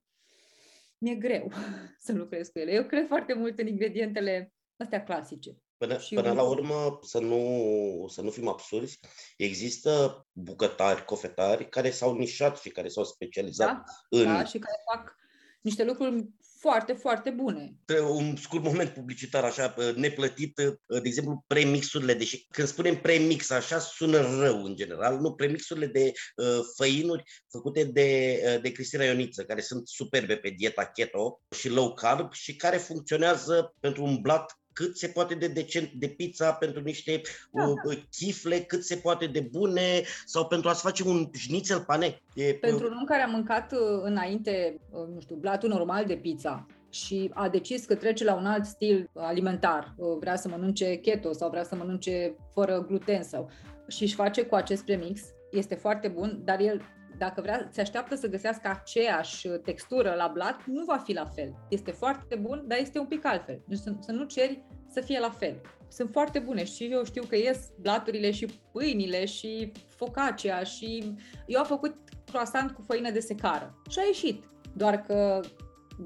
mi-e 0.98 1.14
greu 1.14 1.52
să 2.04 2.12
lucrez 2.12 2.48
cu 2.48 2.58
ele. 2.58 2.72
Eu 2.72 2.84
cred 2.84 3.06
foarte 3.06 3.32
mult 3.32 3.58
în 3.58 3.66
ingredientele 3.66 4.52
astea 4.76 5.04
clasice. 5.04 5.56
Până, 5.76 5.98
și 5.98 6.14
până 6.14 6.32
la 6.32 6.42
urmă, 6.42 6.98
să 7.02 7.18
nu, 7.18 8.06
să 8.08 8.22
nu 8.22 8.30
fim 8.30 8.48
absurzi, 8.48 8.98
există 9.36 10.26
bucătari, 10.32 11.04
cofetari 11.04 11.68
care 11.68 11.90
s-au 11.90 12.16
nișat 12.16 12.58
și 12.58 12.68
care 12.68 12.88
s-au 12.88 13.04
specializat 13.04 13.68
da, 13.68 13.84
în... 14.08 14.24
Da, 14.24 14.44
și 14.44 14.58
care 14.58 14.76
fac 14.92 15.16
niște 15.60 15.84
lucruri 15.84 16.28
foarte, 16.62 16.92
foarte 16.92 17.30
bune. 17.30 17.74
Un 18.08 18.36
scurt 18.36 18.62
moment 18.62 18.90
publicitar, 18.90 19.44
așa, 19.44 19.74
neplătit, 19.96 20.54
de 20.86 21.00
exemplu, 21.02 21.44
premixurile, 21.46 22.14
deși 22.14 22.46
când 22.50 22.68
spunem 22.68 22.96
premix, 22.96 23.50
așa 23.50 23.78
sună 23.78 24.20
rău 24.40 24.64
în 24.64 24.76
general, 24.76 25.18
nu, 25.18 25.32
premixurile 25.34 25.86
de 25.86 26.12
uh, 26.36 26.46
făinuri 26.76 27.22
făcute 27.50 27.84
de, 27.84 28.40
uh, 28.44 28.62
de 28.62 28.72
Cristina 28.72 29.04
Ioniță, 29.04 29.44
care 29.44 29.60
sunt 29.60 29.88
superbe 29.88 30.36
pe 30.36 30.48
dieta 30.48 30.84
keto 30.84 31.40
și 31.56 31.68
low 31.68 31.94
carb 31.94 32.32
și 32.32 32.56
care 32.56 32.76
funcționează 32.76 33.74
pentru 33.80 34.04
un 34.04 34.20
blat 34.20 34.61
cât 34.72 34.96
se 34.96 35.08
poate 35.08 35.34
de 35.34 35.46
decent 35.48 35.92
de 35.92 36.06
pizza 36.06 36.52
pentru 36.52 36.80
niște 36.80 37.20
da, 37.50 37.66
uh, 37.66 37.74
da. 37.84 38.00
chifle, 38.10 38.60
cât 38.60 38.84
se 38.84 38.96
poate 38.96 39.26
de 39.26 39.40
bune 39.40 40.02
sau 40.24 40.46
pentru 40.46 40.68
a-ți 40.68 40.82
face 40.82 41.08
un 41.08 41.30
șnițel 41.32 41.80
pane. 41.80 42.22
E, 42.34 42.54
pentru 42.54 42.86
un 42.86 42.96
om 43.00 43.04
care 43.04 43.22
a 43.22 43.26
mâncat 43.26 43.72
uh, 43.72 43.78
înainte, 44.02 44.80
uh, 44.90 45.06
nu 45.14 45.20
știu, 45.20 45.36
blatul 45.36 45.68
normal 45.68 46.04
de 46.04 46.16
pizza 46.16 46.66
și 46.90 47.30
a 47.34 47.48
decis 47.48 47.84
că 47.84 47.94
trece 47.94 48.24
la 48.24 48.34
un 48.34 48.46
alt 48.46 48.64
stil 48.64 49.10
alimentar, 49.14 49.94
vrea 50.20 50.36
să 50.36 50.48
mănânce 50.48 50.96
keto 50.96 51.32
sau 51.32 51.50
vrea 51.50 51.64
să 51.64 51.74
mănânce 51.74 52.36
fără 52.52 52.84
gluten 52.88 53.22
sau 53.22 53.50
și 53.88 54.02
își 54.02 54.14
face 54.14 54.42
cu 54.42 54.54
acest 54.54 54.84
premix, 54.84 55.20
este 55.50 55.74
foarte 55.74 56.08
bun, 56.08 56.40
dar 56.44 56.60
el 56.60 56.82
dacă 57.24 57.40
vrea, 57.40 57.68
se 57.70 57.80
așteaptă 57.80 58.14
să 58.14 58.28
găsească 58.28 58.68
aceeași 58.68 59.48
textură 59.48 60.14
la 60.16 60.30
blat, 60.32 60.64
nu 60.66 60.84
va 60.84 60.96
fi 60.96 61.12
la 61.12 61.24
fel. 61.24 61.54
Este 61.68 61.90
foarte 61.90 62.34
bun, 62.36 62.64
dar 62.66 62.78
este 62.78 62.98
un 62.98 63.06
pic 63.06 63.24
altfel. 63.24 63.62
Deci 63.66 63.78
să, 63.78 63.92
să 64.00 64.12
nu 64.12 64.24
ceri 64.24 64.64
să 64.88 65.00
fie 65.00 65.18
la 65.18 65.30
fel. 65.30 65.60
Sunt 65.88 66.10
foarte 66.12 66.38
bune 66.38 66.64
și 66.64 66.84
eu 66.84 67.04
știu 67.04 67.22
că 67.22 67.36
ies 67.36 67.70
blaturile 67.80 68.30
și 68.30 68.46
pâinile 68.72 69.24
și 69.24 69.72
focaccia 69.88 70.62
și 70.62 71.14
eu 71.46 71.58
am 71.58 71.66
făcut 71.66 71.94
croissant 72.30 72.70
cu 72.70 72.82
făină 72.82 73.10
de 73.10 73.20
secară 73.20 73.82
și 73.88 73.98
a 73.98 74.02
ieșit. 74.06 74.44
Doar 74.74 75.02
că 75.02 75.40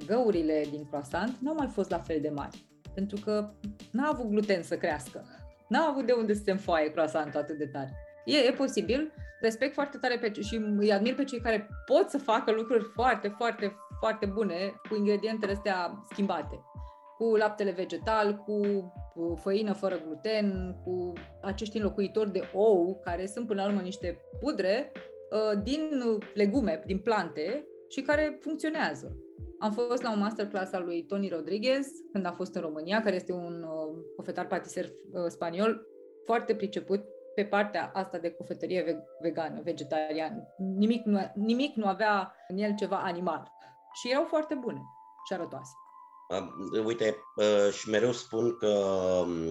găurile 0.07 0.65
din 0.71 0.85
croissant 0.85 1.37
nu 1.41 1.51
au 1.51 1.57
mai 1.57 1.69
fost 1.69 1.91
la 1.91 1.99
fel 1.99 2.21
de 2.21 2.29
mari, 2.29 2.67
pentru 2.95 3.21
că 3.25 3.51
n-a 3.93 4.09
avut 4.09 4.29
gluten 4.29 4.63
să 4.63 4.77
crească. 4.77 5.25
N-a 5.69 5.87
avut 5.89 6.07
de 6.07 6.13
unde 6.13 6.35
să 6.35 6.43
se 6.45 6.51
înfoaie 6.51 6.91
croissantul 6.91 7.41
atât 7.41 7.59
de 7.59 7.67
tare. 7.67 7.93
E, 8.25 8.37
e 8.37 8.53
posibil, 8.53 9.13
respect 9.41 9.73
foarte 9.73 9.99
tare 9.99 10.19
pe, 10.19 10.41
și 10.41 10.61
îi 10.79 10.93
admir 10.93 11.15
pe 11.15 11.25
cei 11.25 11.41
care 11.41 11.69
pot 11.87 12.09
să 12.09 12.19
facă 12.19 12.53
lucruri 12.53 12.85
foarte, 12.85 13.29
foarte, 13.29 13.77
foarte 13.99 14.27
bune 14.27 14.81
cu 14.89 14.97
ingredientele 14.97 15.53
astea 15.53 16.03
schimbate. 16.11 16.61
Cu 17.19 17.37
laptele 17.37 17.71
vegetal, 17.71 18.35
cu, 18.35 18.61
cu 19.15 19.35
făină 19.43 19.73
fără 19.73 20.01
gluten, 20.07 20.77
cu 20.85 21.13
acești 21.43 21.77
înlocuitori 21.77 22.33
de 22.33 22.43
ou, 22.53 23.01
care 23.05 23.27
sunt 23.27 23.47
până 23.47 23.63
la 23.63 23.69
urmă 23.69 23.81
niște 23.81 24.21
pudre 24.41 24.93
uh, 25.31 25.63
din 25.63 26.03
legume, 26.35 26.83
din 26.87 26.99
plante 26.99 27.67
și 27.89 28.01
care 28.01 28.39
funcționează. 28.41 29.17
Am 29.59 29.73
fost 29.73 30.03
la 30.03 30.13
un 30.13 30.19
masterclass 30.19 30.73
al 30.73 30.85
lui 30.85 31.05
Tony 31.05 31.29
Rodriguez 31.29 31.87
când 32.13 32.27
a 32.27 32.33
fost 32.33 32.55
în 32.55 32.61
România, 32.61 33.01
care 33.01 33.15
este 33.15 33.33
un 33.33 33.63
uh, 33.63 34.05
cofetar 34.17 34.47
patiser 34.47 34.85
uh, 34.85 35.25
spaniol 35.29 35.87
foarte 36.25 36.55
priceput 36.55 37.05
pe 37.37 37.45
partea 37.45 37.91
asta 37.95 38.19
de 38.19 38.31
cofetărie 38.31 39.05
vegană, 39.21 39.61
vegetariană. 39.63 40.55
Nimic 40.57 41.05
nu, 41.05 41.33
nimic 41.35 41.75
nu 41.75 41.87
avea 41.87 42.35
în 42.49 42.59
el 42.59 42.75
ceva 42.75 42.97
animal. 42.97 43.53
Și 43.93 44.11
erau 44.11 44.25
foarte 44.25 44.55
bune 44.55 44.81
și 45.27 45.33
arătoase. 45.33 45.73
Uite, 46.85 47.17
și 47.79 47.89
mereu 47.89 48.13
spun 48.13 48.57
că 48.57 48.67
um, 48.67 49.51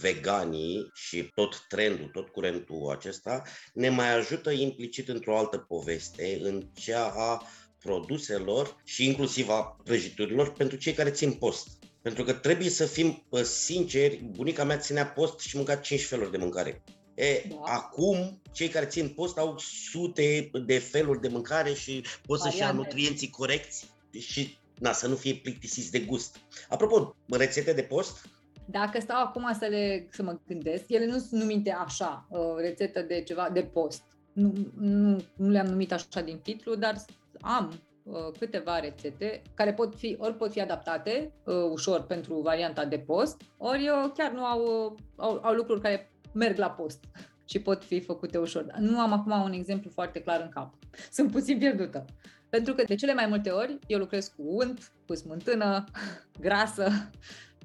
veganii 0.00 0.90
și 0.94 1.30
tot 1.34 1.64
trendul, 1.68 2.08
tot 2.12 2.28
curentul 2.28 2.90
acesta 2.90 3.42
ne 3.72 3.88
mai 3.88 4.14
ajută 4.14 4.50
implicit 4.50 5.08
într-o 5.08 5.38
altă 5.38 5.58
poveste, 5.58 6.38
în 6.42 6.62
cea 6.74 7.12
a 7.16 7.42
produselor 7.78 8.76
și 8.84 9.06
inclusiv 9.06 9.48
a 9.48 9.76
prăjiturilor 9.84 10.52
pentru 10.52 10.76
cei 10.76 10.92
care 10.92 11.10
țin 11.10 11.32
post. 11.32 11.68
Pentru 12.02 12.24
că 12.24 12.32
trebuie 12.32 12.70
să 12.70 12.84
fim 12.84 13.26
sinceri, 13.42 14.16
bunica 14.16 14.64
mea 14.64 14.78
ținea 14.78 15.06
post 15.06 15.38
și 15.38 15.56
mânca 15.56 15.76
5 15.76 16.04
feluri 16.04 16.30
de 16.30 16.36
mâncare. 16.36 16.82
E, 17.18 17.44
da. 17.48 17.56
Acum, 17.62 18.40
cei 18.52 18.68
care 18.68 18.86
țin 18.86 19.08
post 19.08 19.38
au 19.38 19.58
sute 19.58 20.50
de 20.66 20.78
feluri 20.78 21.20
de 21.20 21.28
mâncare 21.28 21.72
și 21.72 22.04
pot 22.26 22.40
să-și 22.40 22.58
ia 22.58 22.72
nutrienții 22.72 23.30
corecți 23.30 23.90
și 24.18 24.58
na, 24.78 24.92
să 24.92 25.08
nu 25.08 25.14
fie 25.14 25.34
plictisiți 25.34 25.90
de 25.90 25.98
gust. 25.98 26.36
Apropo, 26.68 27.16
rețete 27.30 27.72
de 27.72 27.82
post? 27.82 28.28
Dacă 28.66 29.00
stau 29.00 29.22
acum 29.22 29.56
să, 29.58 29.66
le, 29.66 30.08
să 30.10 30.22
mă 30.22 30.38
gândesc, 30.46 30.84
ele 30.88 31.06
nu 31.06 31.18
sunt 31.18 31.40
numite 31.40 31.70
așa, 31.70 32.26
uh, 32.30 32.40
rețetă 32.56 33.00
de 33.00 33.22
ceva 33.22 33.50
de 33.52 33.62
post. 33.62 34.02
Nu, 34.32 34.52
nu, 34.78 35.22
nu 35.36 35.48
le-am 35.48 35.66
numit 35.66 35.92
așa 35.92 36.20
din 36.20 36.38
titlu, 36.38 36.74
dar 36.74 37.04
am 37.40 37.80
uh, 38.02 38.14
câteva 38.38 38.78
rețete 38.78 39.42
care 39.54 39.72
pot 39.72 39.94
fi, 39.96 40.16
ori 40.18 40.36
pot 40.36 40.52
fi 40.52 40.60
adaptate 40.60 41.32
uh, 41.44 41.54
ușor 41.70 42.02
pentru 42.02 42.40
varianta 42.40 42.84
de 42.84 42.98
post, 42.98 43.40
ori 43.56 43.88
uh, 43.88 44.10
chiar 44.16 44.30
nu 44.30 44.44
au, 44.44 44.90
uh, 44.92 44.98
au, 45.16 45.40
au 45.42 45.54
lucruri 45.54 45.80
care 45.80 46.10
merg 46.38 46.58
la 46.58 46.70
post 46.70 47.04
și 47.44 47.58
pot 47.58 47.84
fi 47.84 48.00
făcute 48.00 48.38
ușor. 48.38 48.66
Nu 48.78 49.00
am 49.00 49.12
acum 49.12 49.42
un 49.42 49.52
exemplu 49.52 49.90
foarte 49.90 50.20
clar 50.20 50.40
în 50.40 50.48
cap. 50.48 50.74
Sunt 51.16 51.30
puțin 51.30 51.58
pierdută. 51.58 52.04
Pentru 52.48 52.74
că 52.74 52.82
de 52.82 52.94
cele 52.94 53.14
mai 53.14 53.26
multe 53.26 53.50
ori 53.50 53.78
eu 53.86 53.98
lucrez 53.98 54.26
cu 54.36 54.42
unt, 54.46 54.92
cu 55.06 55.14
smântână, 55.14 55.84
grasă, 56.40 57.10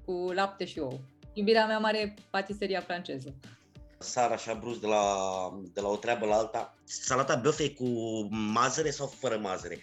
cu 0.05 0.31
lapte 0.33 0.65
și 0.65 0.79
ou. 0.79 1.01
Iubirea 1.33 1.65
mea 1.65 1.79
mare 1.79 2.13
patiseria 2.29 2.79
franceză 2.79 3.35
sar 4.03 4.31
așa 4.31 4.53
brusc 4.53 4.79
de 4.79 4.87
la, 4.87 5.03
de 5.73 5.81
la 5.81 5.87
o 5.87 5.95
treabă 5.95 6.25
la 6.25 6.35
alta. 6.35 6.77
Salata 6.83 7.35
băfe 7.35 7.71
cu 7.71 7.87
mazăre 8.29 8.89
sau 8.89 9.07
fără 9.07 9.37
mazăre? 9.37 9.79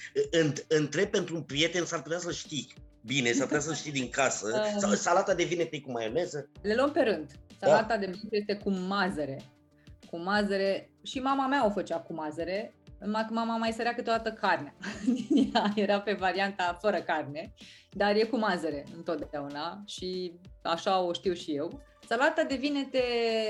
Întreb 0.68 1.08
pentru 1.08 1.34
un 1.34 1.42
prieten, 1.42 1.84
s-ar 1.84 2.02
putea 2.02 2.18
să 2.18 2.32
știi 2.32 2.72
bine, 3.00 3.32
s-ar 3.32 3.46
putea 3.46 3.60
să 3.60 3.74
știi 3.74 3.92
din 3.92 4.08
casă. 4.08 4.62
Sau 4.80 4.90
salata 4.90 5.34
de 5.34 5.44
vinete 5.44 5.80
cu 5.80 5.90
maioneză? 5.90 6.48
Le 6.62 6.74
luăm 6.74 6.92
pe 6.92 7.00
rând. 7.00 7.30
Salata 7.60 7.94
da. 7.94 7.96
de 7.96 8.06
vinete 8.06 8.36
este 8.36 8.56
cu 8.56 8.70
mazăre. 8.70 9.40
Cu 10.10 10.18
mazăre. 10.18 10.90
Și 11.02 11.18
mama 11.18 11.46
mea 11.46 11.66
o 11.66 11.70
făcea 11.70 11.98
cu 11.98 12.14
mazăre. 12.14 12.74
Mama 13.30 13.56
mai 13.56 13.72
sărea 13.72 13.94
câteodată 13.94 14.32
carnea. 14.32 14.74
Ea 15.54 15.72
era 15.74 16.00
pe 16.00 16.12
varianta 16.12 16.78
fără 16.80 16.96
carne, 16.96 17.52
dar 17.90 18.16
e 18.16 18.24
cu 18.24 18.36
mazăre 18.36 18.84
întotdeauna 18.96 19.82
și 19.86 20.32
așa 20.62 21.00
o 21.00 21.12
știu 21.12 21.32
și 21.32 21.54
eu. 21.54 21.80
Salata 22.08 22.42
de 22.42 22.54
vinete 22.54 23.02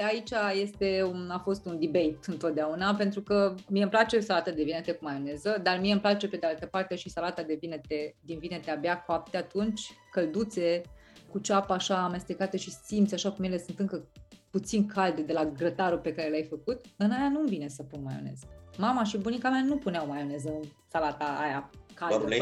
aici 0.06 0.30
este 0.62 1.02
un, 1.02 1.30
a 1.30 1.38
fost 1.38 1.66
un 1.66 1.78
debate 1.80 2.18
întotdeauna, 2.26 2.94
pentru 2.94 3.22
că 3.22 3.54
mie 3.68 3.82
îmi 3.82 3.90
place 3.90 4.20
salata 4.20 4.50
de 4.50 4.62
vinete 4.62 4.92
cu 4.92 5.04
maioneză, 5.04 5.60
dar 5.62 5.78
mie 5.80 5.92
îmi 5.92 6.00
place 6.00 6.28
pe 6.28 6.36
de 6.36 6.46
altă 6.46 6.66
parte 6.66 6.94
și 6.94 7.10
salata 7.10 7.42
de 7.42 7.56
vinete 7.60 8.16
din 8.20 8.38
vinete 8.38 8.70
abia 8.70 9.00
coapte 9.00 9.36
atunci, 9.36 9.80
călduțe, 10.12 10.82
cu 11.30 11.38
ceapă 11.38 11.72
așa 11.72 12.04
amestecată 12.04 12.56
și 12.56 12.70
simți 12.70 13.14
așa 13.14 13.32
cum 13.32 13.44
ele 13.44 13.58
sunt 13.58 13.78
încă 13.78 14.08
puțin 14.50 14.86
calde 14.86 15.22
de 15.22 15.32
la 15.32 15.44
grătarul 15.44 15.98
pe 15.98 16.14
care 16.14 16.30
l-ai 16.30 16.46
făcut, 16.48 16.84
în 16.96 17.10
aia 17.10 17.28
nu-mi 17.28 17.48
vine 17.48 17.68
să 17.68 17.82
pun 17.82 18.02
maioneză. 18.02 18.46
Mama 18.76 19.04
și 19.04 19.18
bunica 19.18 19.50
mea 19.50 19.62
nu 19.62 19.76
puneau 19.76 20.06
maioneză 20.06 20.48
în 20.48 20.62
salata 20.88 21.24
aia 21.24 21.70
caldă. 21.94 22.24
Ulei? 22.24 22.38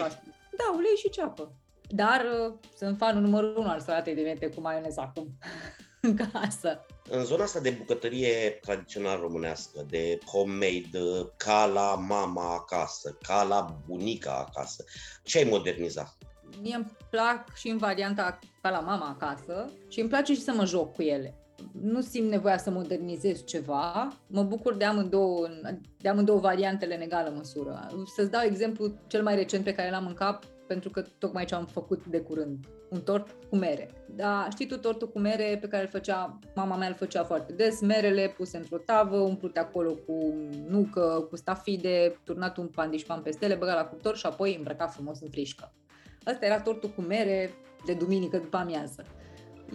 Da, 0.56 0.74
ulei 0.76 0.96
și 0.96 1.10
ceapă. 1.10 1.52
Dar 1.88 2.24
uh, 2.48 2.54
sunt 2.76 2.96
fanul 2.96 3.22
numărul 3.22 3.56
unu 3.56 3.68
al 3.68 3.80
salatei 3.80 4.14
de 4.14 4.22
vinete 4.22 4.48
cu 4.48 4.60
maioneză 4.60 5.00
acum. 5.00 5.28
în 6.00 6.16
casă. 6.16 6.86
În 7.10 7.24
zona 7.24 7.42
asta 7.42 7.60
de 7.60 7.70
bucătărie 7.70 8.50
tradițional 8.60 9.20
românească, 9.20 9.86
de 9.88 10.18
homemade, 10.26 11.32
ca 11.36 11.66
la 11.66 11.94
mama 11.94 12.54
acasă, 12.54 13.18
ca 13.22 13.42
la 13.42 13.78
bunica 13.86 14.46
acasă, 14.48 14.84
ce 15.22 15.38
ai 15.38 15.44
modernizat? 15.44 16.16
Mie 16.62 16.74
îmi 16.74 16.96
plac 17.10 17.54
și 17.54 17.68
în 17.68 17.76
varianta 17.76 18.38
ca 18.62 18.70
la 18.70 18.80
mama 18.80 19.16
acasă 19.20 19.70
și 19.88 20.00
îmi 20.00 20.08
place 20.08 20.34
și 20.34 20.40
să 20.40 20.52
mă 20.52 20.64
joc 20.64 20.94
cu 20.94 21.02
ele. 21.02 21.34
Nu 21.82 22.00
simt 22.00 22.30
nevoia 22.30 22.58
să 22.58 22.70
modernizez 22.70 23.44
ceva, 23.44 24.08
mă 24.26 24.42
bucur 24.42 24.74
de 24.74 24.84
amândouă, 24.84 25.48
de 25.98 26.08
amândouă 26.08 26.38
variantele 26.38 26.94
în 26.94 27.00
egală 27.00 27.32
măsură. 27.36 27.86
Să-ți 28.16 28.30
dau 28.30 28.42
exemplu 28.44 28.92
cel 29.06 29.22
mai 29.22 29.34
recent 29.34 29.64
pe 29.64 29.74
care 29.74 29.90
l-am 29.90 30.06
în 30.06 30.14
cap, 30.14 30.44
pentru 30.66 30.90
că 30.90 31.04
tocmai 31.18 31.44
ce 31.44 31.54
am 31.54 31.66
făcut 31.66 32.06
de 32.06 32.20
curând 32.20 32.58
un 32.90 33.00
tort 33.00 33.36
cu 33.50 33.56
mere. 33.56 33.90
Da, 34.16 34.48
știi 34.50 34.66
tu 34.66 34.78
tortul 34.78 35.08
cu 35.08 35.18
mere 35.18 35.58
pe 35.60 35.68
care 35.68 35.82
îl 35.82 35.88
făcea, 35.88 36.38
mama 36.54 36.76
mea 36.76 36.88
îl 36.88 36.94
făcea 36.94 37.24
foarte 37.24 37.52
des, 37.52 37.80
merele 37.80 38.34
puse 38.36 38.56
într-o 38.56 38.76
tavă, 38.76 39.16
umplute 39.16 39.58
acolo 39.58 39.92
cu 39.92 40.34
nucă, 40.68 41.26
cu 41.30 41.36
stafide, 41.36 42.20
turnat 42.24 42.56
un 42.56 42.66
pandișpan 42.66 43.22
peste 43.22 43.44
ele, 43.44 43.54
băgat 43.54 43.76
la 43.76 43.84
cuptor 43.84 44.16
și 44.16 44.26
apoi 44.26 44.56
îmbrăcat 44.56 44.92
frumos 44.92 45.20
în 45.20 45.28
frișcă. 45.30 45.72
Asta 46.28 46.46
era 46.46 46.60
tortul 46.60 46.88
cu 46.88 47.00
mere 47.00 47.54
de 47.84 47.92
duminică 47.92 48.38
după 48.38 48.56
amiază. 48.56 49.04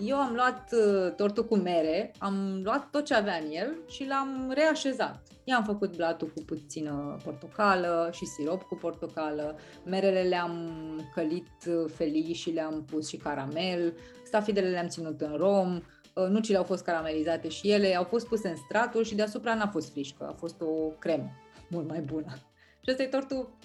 Eu 0.04 0.18
am 0.18 0.34
luat 0.34 0.72
uh, 0.72 1.14
tortul 1.16 1.46
cu 1.46 1.56
mere, 1.56 2.12
am 2.18 2.62
luat 2.64 2.90
tot 2.90 3.06
ce 3.06 3.14
avea 3.14 3.36
în 3.36 3.52
el 3.52 3.78
și 3.88 4.06
l-am 4.08 4.52
reașezat. 4.56 5.22
I-am 5.44 5.64
făcut 5.64 5.96
blatul 5.96 6.28
cu 6.28 6.44
puțină 6.46 7.18
portocală 7.24 8.10
și 8.12 8.26
sirop 8.26 8.62
cu 8.62 8.76
portocală, 8.76 9.56
merele 9.86 10.22
le-am 10.22 10.72
călit 11.14 11.50
uh, 11.68 11.92
felii 11.96 12.34
și 12.34 12.50
le-am 12.50 12.86
pus 12.92 13.08
și 13.08 13.18
caramel, 13.18 13.94
stafidele 14.26 14.70
le-am 14.70 14.88
ținut 14.88 15.22
în 15.22 15.36
rom, 15.38 15.76
uh, 15.76 16.28
nucile 16.28 16.58
au 16.58 16.64
fost 16.64 16.84
caramelizate 16.84 17.48
și 17.48 17.72
ele, 17.72 17.96
au 17.96 18.04
fost 18.04 18.28
puse 18.28 18.48
în 18.48 18.56
straturi 18.56 19.08
și 19.08 19.16
deasupra 19.16 19.54
n-a 19.54 19.68
fost 19.68 19.92
frișcă, 19.92 20.28
a 20.28 20.36
fost 20.38 20.62
o 20.62 20.88
cremă 21.00 21.32
mult 21.70 21.88
mai 21.88 22.00
bună. 22.00 22.34
Și 22.84 22.92
ăsta 22.92 23.04
e 23.04 23.08
tortul, 23.08 23.58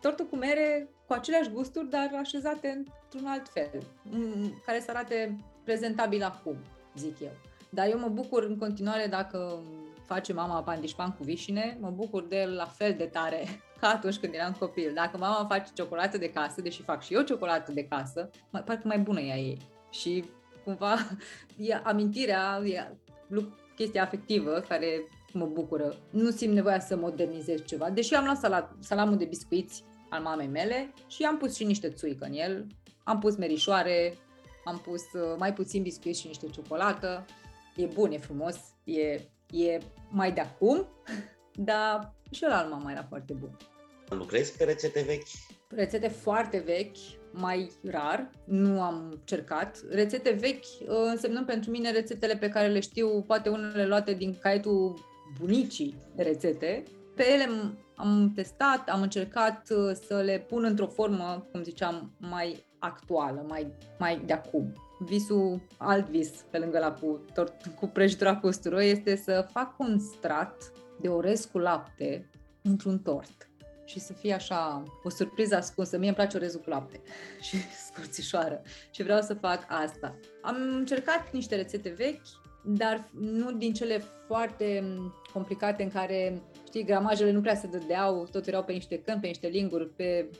tortul 0.00 0.26
cu 0.26 0.36
mere 0.36 0.88
cu 1.06 1.12
aceleași 1.12 1.50
gusturi, 1.50 1.90
dar 1.90 2.10
așezate 2.18 2.84
într-un 3.02 3.30
alt 3.30 3.48
fel, 3.48 3.82
care 4.66 4.80
să 4.80 4.90
arate 4.90 5.36
prezentabil 5.64 6.22
acum, 6.22 6.56
zic 6.96 7.20
eu. 7.20 7.32
Dar 7.70 7.88
eu 7.88 7.98
mă 7.98 8.08
bucur 8.08 8.42
în 8.42 8.58
continuare 8.58 9.06
dacă 9.06 9.62
face 10.06 10.32
mama 10.32 10.62
pandișpan 10.62 11.10
cu 11.10 11.24
vișine, 11.24 11.76
mă 11.80 11.90
bucur 11.90 12.22
de 12.22 12.40
el 12.40 12.54
la 12.54 12.64
fel 12.64 12.94
de 12.94 13.04
tare 13.04 13.44
ca 13.80 13.88
atunci 13.88 14.16
când 14.16 14.34
eram 14.34 14.52
copil. 14.58 14.92
Dacă 14.94 15.16
mama 15.16 15.46
face 15.48 15.70
ciocolată 15.74 16.18
de 16.18 16.30
casă, 16.30 16.60
deși 16.60 16.82
fac 16.82 17.02
și 17.02 17.14
eu 17.14 17.22
ciocolată 17.22 17.72
de 17.72 17.84
casă, 17.84 18.30
mai, 18.50 18.62
parcă 18.62 18.82
mai 18.84 18.98
bună 18.98 19.20
e 19.20 19.32
a 19.32 19.36
ei. 19.36 19.58
Și 19.90 20.24
cumva 20.64 20.96
e 21.68 21.80
amintirea, 21.82 22.60
e 22.64 22.96
chestia 23.76 24.02
afectivă 24.02 24.64
care 24.68 25.02
mă 25.32 25.46
bucură. 25.46 25.96
Nu 26.10 26.30
simt 26.30 26.54
nevoia 26.54 26.80
să 26.80 26.96
modernizez 26.96 27.64
ceva, 27.64 27.90
deși 27.90 28.14
am 28.14 28.24
luat 28.24 28.38
salat, 28.38 28.72
salamul 28.78 29.16
de 29.16 29.24
biscuiți 29.24 29.84
al 30.08 30.22
mamei 30.22 30.46
mele 30.46 30.92
și 31.06 31.22
am 31.22 31.36
pus 31.36 31.54
și 31.54 31.64
niște 31.64 31.90
țuică 31.90 32.24
în 32.24 32.32
el, 32.32 32.66
am 33.04 33.18
pus 33.18 33.36
merișoare, 33.36 34.14
am 34.64 34.78
pus 34.78 35.02
uh, 35.12 35.36
mai 35.38 35.52
puțin 35.52 35.82
biscuit 35.82 36.16
și 36.16 36.26
niște 36.26 36.46
ciocolată. 36.46 37.24
E 37.76 37.84
bun, 37.84 38.12
e 38.12 38.18
frumos, 38.18 38.56
e, 38.84 39.20
e 39.50 39.78
mai 40.08 40.32
de 40.32 40.40
acum, 40.40 40.86
dar 41.54 42.14
și 42.30 42.42
ăla 42.46 42.58
al 42.58 42.68
mama 42.68 42.90
era 42.90 43.06
foarte 43.08 43.32
bun. 43.32 43.56
Lucrezi 44.08 44.56
pe 44.56 44.64
rețete 44.64 45.02
vechi? 45.06 45.26
Rețete 45.68 46.08
foarte 46.08 46.58
vechi, 46.58 46.96
mai 47.30 47.70
rar, 47.84 48.30
nu 48.44 48.82
am 48.82 49.20
cercat. 49.24 49.82
Rețete 49.90 50.30
vechi 50.30 50.64
uh, 50.80 50.88
însemnând 50.88 51.46
pentru 51.46 51.70
mine 51.70 51.90
rețetele 51.90 52.36
pe 52.36 52.48
care 52.48 52.68
le 52.68 52.80
știu, 52.80 53.22
poate 53.22 53.48
unele 53.48 53.86
luate 53.86 54.14
din 54.14 54.38
caietul 54.38 55.09
bunicii 55.38 55.96
rețete. 56.16 56.82
Pe 57.14 57.32
ele 57.32 57.48
am 57.94 58.32
testat, 58.34 58.88
am 58.88 59.02
încercat 59.02 59.70
uh, 59.70 59.96
să 60.06 60.20
le 60.20 60.44
pun 60.48 60.64
într-o 60.64 60.86
formă, 60.86 61.46
cum 61.52 61.62
ziceam, 61.62 62.12
mai 62.18 62.64
actuală, 62.78 63.44
mai, 63.48 63.72
mai 63.98 64.22
de 64.26 64.32
acum. 64.32 64.72
Visul, 64.98 65.60
alt 65.76 66.08
vis, 66.08 66.28
pe 66.50 66.58
lângă 66.58 66.78
la 66.78 66.92
cu, 66.92 67.24
tort, 67.34 67.66
cu 67.78 67.86
prăjitura 67.86 68.36
cu 68.36 68.46
usturoi, 68.46 68.90
este 68.90 69.16
să 69.16 69.46
fac 69.52 69.78
un 69.78 69.98
strat 69.98 70.72
de 71.00 71.08
orez 71.08 71.44
cu 71.44 71.58
lapte 71.58 72.30
într-un 72.62 72.98
tort 72.98 73.50
și 73.84 74.00
să 74.00 74.12
fie 74.12 74.32
așa 74.32 74.82
o 75.02 75.08
surpriză 75.08 75.56
ascunsă. 75.56 75.98
Mie 75.98 76.06
îmi 76.06 76.16
place 76.16 76.36
orezul 76.36 76.60
cu 76.60 76.70
lapte 76.70 77.00
și 77.46 77.56
scurțișoară 77.86 78.62
și 78.90 79.02
vreau 79.02 79.20
să 79.20 79.34
fac 79.34 79.64
asta. 79.68 80.18
Am 80.42 80.56
încercat 80.76 81.32
niște 81.32 81.56
rețete 81.56 81.88
vechi, 81.88 82.26
dar 82.64 83.08
nu 83.20 83.52
din 83.52 83.72
cele 83.72 84.02
foarte 84.26 84.84
complicate 85.32 85.82
în 85.82 85.90
care, 85.90 86.42
știi, 86.66 86.84
gramajele 86.84 87.30
nu 87.30 87.40
prea 87.40 87.54
se 87.54 87.66
dădeau, 87.66 88.28
tot 88.30 88.46
erau 88.46 88.64
pe 88.64 88.72
niște 88.72 88.98
căni, 88.98 89.20
pe 89.20 89.26
niște 89.26 89.46
linguri, 89.46 89.88
pe 89.88 90.30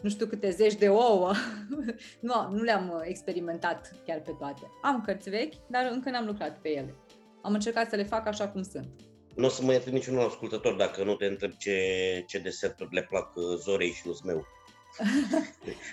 nu 0.00 0.08
știu 0.08 0.26
câte 0.26 0.50
zeci 0.50 0.74
de 0.74 0.88
ouă. 0.88 1.32
nu, 2.20 2.48
nu 2.50 2.62
le-am 2.62 3.02
experimentat 3.04 3.92
chiar 4.06 4.20
pe 4.20 4.34
toate. 4.38 4.70
Am 4.82 5.02
cărți 5.06 5.30
vechi, 5.30 5.54
dar 5.70 5.88
încă 5.92 6.10
n-am 6.10 6.26
lucrat 6.26 6.58
pe 6.58 6.68
ele. 6.68 6.94
Am 7.42 7.52
încercat 7.52 7.90
să 7.90 7.96
le 7.96 8.02
fac 8.02 8.26
așa 8.26 8.48
cum 8.48 8.62
sunt. 8.62 8.88
Nu 9.34 9.46
o 9.46 9.48
să 9.48 9.62
mă 9.62 9.72
ierte 9.72 9.90
niciun 9.90 10.18
ascultător 10.18 10.74
dacă 10.74 11.04
nu 11.04 11.14
te 11.14 11.24
întreb 11.24 11.52
ce, 11.52 11.78
ce 12.26 12.38
deserturi 12.38 12.94
le 12.94 13.02
plac 13.02 13.36
uh, 13.36 13.44
Zorei 13.58 13.92
și 13.92 14.08
Uzmeu. 14.08 14.46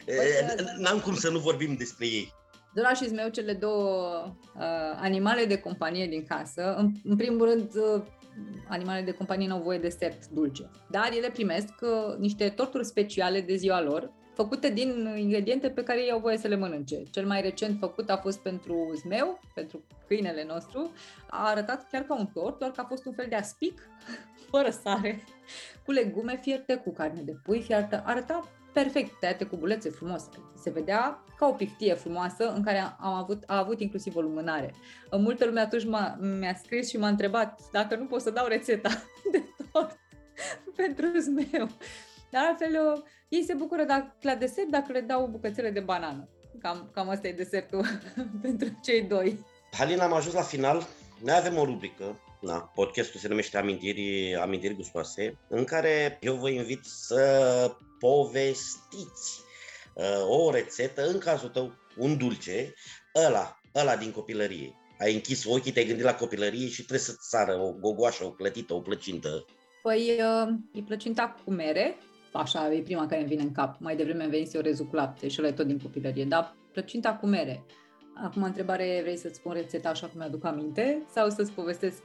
Păi, 0.05 0.17
N-am 0.83 0.99
cum 0.99 1.15
să 1.15 1.29
nu 1.29 1.39
vorbim 1.39 1.75
despre 1.75 2.05
ei. 2.05 2.33
Zora 2.75 2.93
și 2.93 3.07
Zmeu, 3.07 3.29
cele 3.29 3.53
două 3.53 4.25
uh, 4.55 4.61
animale 4.95 5.45
de 5.45 5.57
companie 5.57 6.07
din 6.07 6.23
casă, 6.23 6.75
în, 6.77 6.91
în 7.03 7.15
primul 7.15 7.49
rând, 7.49 7.75
uh, 7.75 8.03
animalele 8.67 9.05
de 9.05 9.11
companie 9.11 9.47
nu 9.47 9.53
au 9.53 9.61
voie 9.61 9.77
de 9.77 9.87
desert 9.87 10.27
dulce, 10.27 10.69
dar 10.89 11.11
ele 11.17 11.29
primesc 11.29 11.73
uh, 11.81 12.17
niște 12.17 12.49
torturi 12.49 12.85
speciale 12.85 13.41
de 13.41 13.55
ziua 13.55 13.81
lor, 13.81 14.11
făcute 14.33 14.69
din 14.69 15.15
ingrediente 15.17 15.69
pe 15.69 15.83
care 15.83 16.01
ei 16.01 16.11
au 16.11 16.19
voie 16.19 16.37
să 16.37 16.47
le 16.47 16.55
mănânce. 16.55 17.03
Cel 17.11 17.25
mai 17.25 17.41
recent 17.41 17.77
făcut 17.79 18.09
a 18.09 18.17
fost 18.17 18.39
pentru 18.39 18.91
zmeu, 18.95 19.39
pentru 19.53 19.83
câinele 20.07 20.45
nostru. 20.47 20.91
A 21.29 21.49
arătat 21.49 21.87
chiar 21.91 22.01
ca 22.01 22.15
un 22.15 22.27
tort, 22.33 22.59
doar 22.59 22.71
că 22.71 22.81
a 22.81 22.87
fost 22.87 23.05
un 23.05 23.13
fel 23.13 23.25
de 23.29 23.35
aspic, 23.35 23.89
fără 24.51 24.69
sare, 24.69 25.23
cu 25.85 25.91
legume 25.91 26.39
fierte, 26.41 26.75
cu 26.75 26.91
carne 26.91 27.21
de 27.21 27.35
pui 27.43 27.61
fiertă. 27.61 28.03
Arăta 28.05 28.49
perfect, 28.75 29.19
tăiate 29.19 29.45
cu 29.45 29.55
bulețe 29.55 29.89
frumos. 29.89 30.23
Se 30.61 30.69
vedea 30.69 31.23
ca 31.37 31.47
o 31.47 31.51
pictie 31.51 31.93
frumoasă 31.93 32.53
în 32.53 32.63
care 32.63 32.77
am 32.99 33.13
avut, 33.13 33.43
a 33.47 33.57
avut 33.57 33.79
inclusiv 33.79 34.15
o 34.15 34.21
lumânare. 34.21 34.73
Multă 35.11 35.45
lume 35.45 35.59
atunci 35.59 35.85
m-a, 35.85 36.17
mi-a 36.39 36.55
scris 36.63 36.89
și 36.89 36.97
m-a 36.97 37.07
întrebat 37.07 37.61
dacă 37.71 37.95
nu 37.95 38.05
pot 38.05 38.21
să 38.21 38.29
dau 38.29 38.47
rețeta 38.47 38.89
de 39.31 39.43
tort 39.71 39.99
pentru 40.81 41.05
zmeu. 41.19 41.67
Dar 42.31 42.45
altfel, 42.45 43.03
ei 43.29 43.43
se 43.43 43.53
bucură 43.53 43.83
dacă, 43.83 44.15
la 44.21 44.35
desert 44.35 44.69
dacă 44.69 44.91
le 44.91 45.01
dau 45.01 45.27
bucățele 45.27 45.69
de 45.69 45.79
banană. 45.79 46.29
Cam, 46.59 46.89
cam 46.93 47.09
asta 47.09 47.27
e 47.27 47.33
desertul 47.33 47.85
pentru 48.41 48.67
cei 48.83 49.01
doi. 49.01 49.45
Halina, 49.71 50.03
am 50.03 50.13
ajuns 50.13 50.33
la 50.33 50.41
final. 50.41 50.87
Noi 51.23 51.35
avem 51.35 51.57
o 51.57 51.65
rubrică 51.65 52.19
na, 52.45 52.71
podcastul 52.75 53.19
se 53.19 53.27
numește 53.27 53.57
Amintiri, 53.57 54.35
Amintiri 54.35 54.75
Gustoase, 54.75 55.37
în 55.47 55.63
care 55.63 56.17
eu 56.21 56.35
vă 56.35 56.49
invit 56.49 56.83
să 56.83 57.75
povestiți 57.99 59.41
uh, 59.93 60.27
o 60.27 60.51
rețetă, 60.51 61.07
în 61.07 61.17
cazul 61.17 61.49
tău 61.49 61.73
un 61.97 62.17
dulce, 62.17 62.73
ăla, 63.27 63.59
ăla 63.75 63.95
din 63.95 64.11
copilărie. 64.11 64.73
Ai 64.99 65.13
închis 65.13 65.45
ochii, 65.45 65.71
te-ai 65.71 65.85
gândit 65.85 66.05
la 66.05 66.15
copilărie 66.15 66.67
și 66.67 66.75
trebuie 66.75 66.99
să-ți 66.99 67.29
sară 67.29 67.59
o 67.59 67.71
gogoașă, 67.71 68.25
o 68.25 68.31
clătită, 68.31 68.73
o 68.73 68.79
plăcintă. 68.79 69.45
Păi, 69.81 70.19
uh, 70.19 70.53
e 70.73 70.81
plăcinta 70.81 71.35
cu 71.45 71.51
mere, 71.51 71.97
așa 72.33 72.73
e 72.73 72.81
prima 72.81 73.05
care 73.07 73.19
îmi 73.19 73.29
vine 73.29 73.41
în 73.41 73.51
cap. 73.51 73.79
Mai 73.79 73.95
devreme 73.95 74.23
îmi 74.23 74.31
venise 74.31 74.57
orezul 74.57 74.85
cu 74.85 74.95
lapte 74.95 75.27
și 75.27 75.39
ăla 75.39 75.47
e 75.47 75.51
tot 75.51 75.67
din 75.67 75.79
copilărie, 75.79 76.25
dar 76.25 76.55
plăcinta 76.71 77.13
cu 77.13 77.25
mere. 77.25 77.65
Acum, 78.23 78.43
întrebare, 78.43 78.99
vrei 79.01 79.17
să-ți 79.17 79.35
spun 79.35 79.53
rețeta 79.53 79.89
așa 79.89 80.07
cum 80.07 80.19
mi-aduc 80.19 80.45
aminte 80.45 81.05
sau 81.13 81.29
să-ți 81.29 81.51
povestesc 81.51 81.97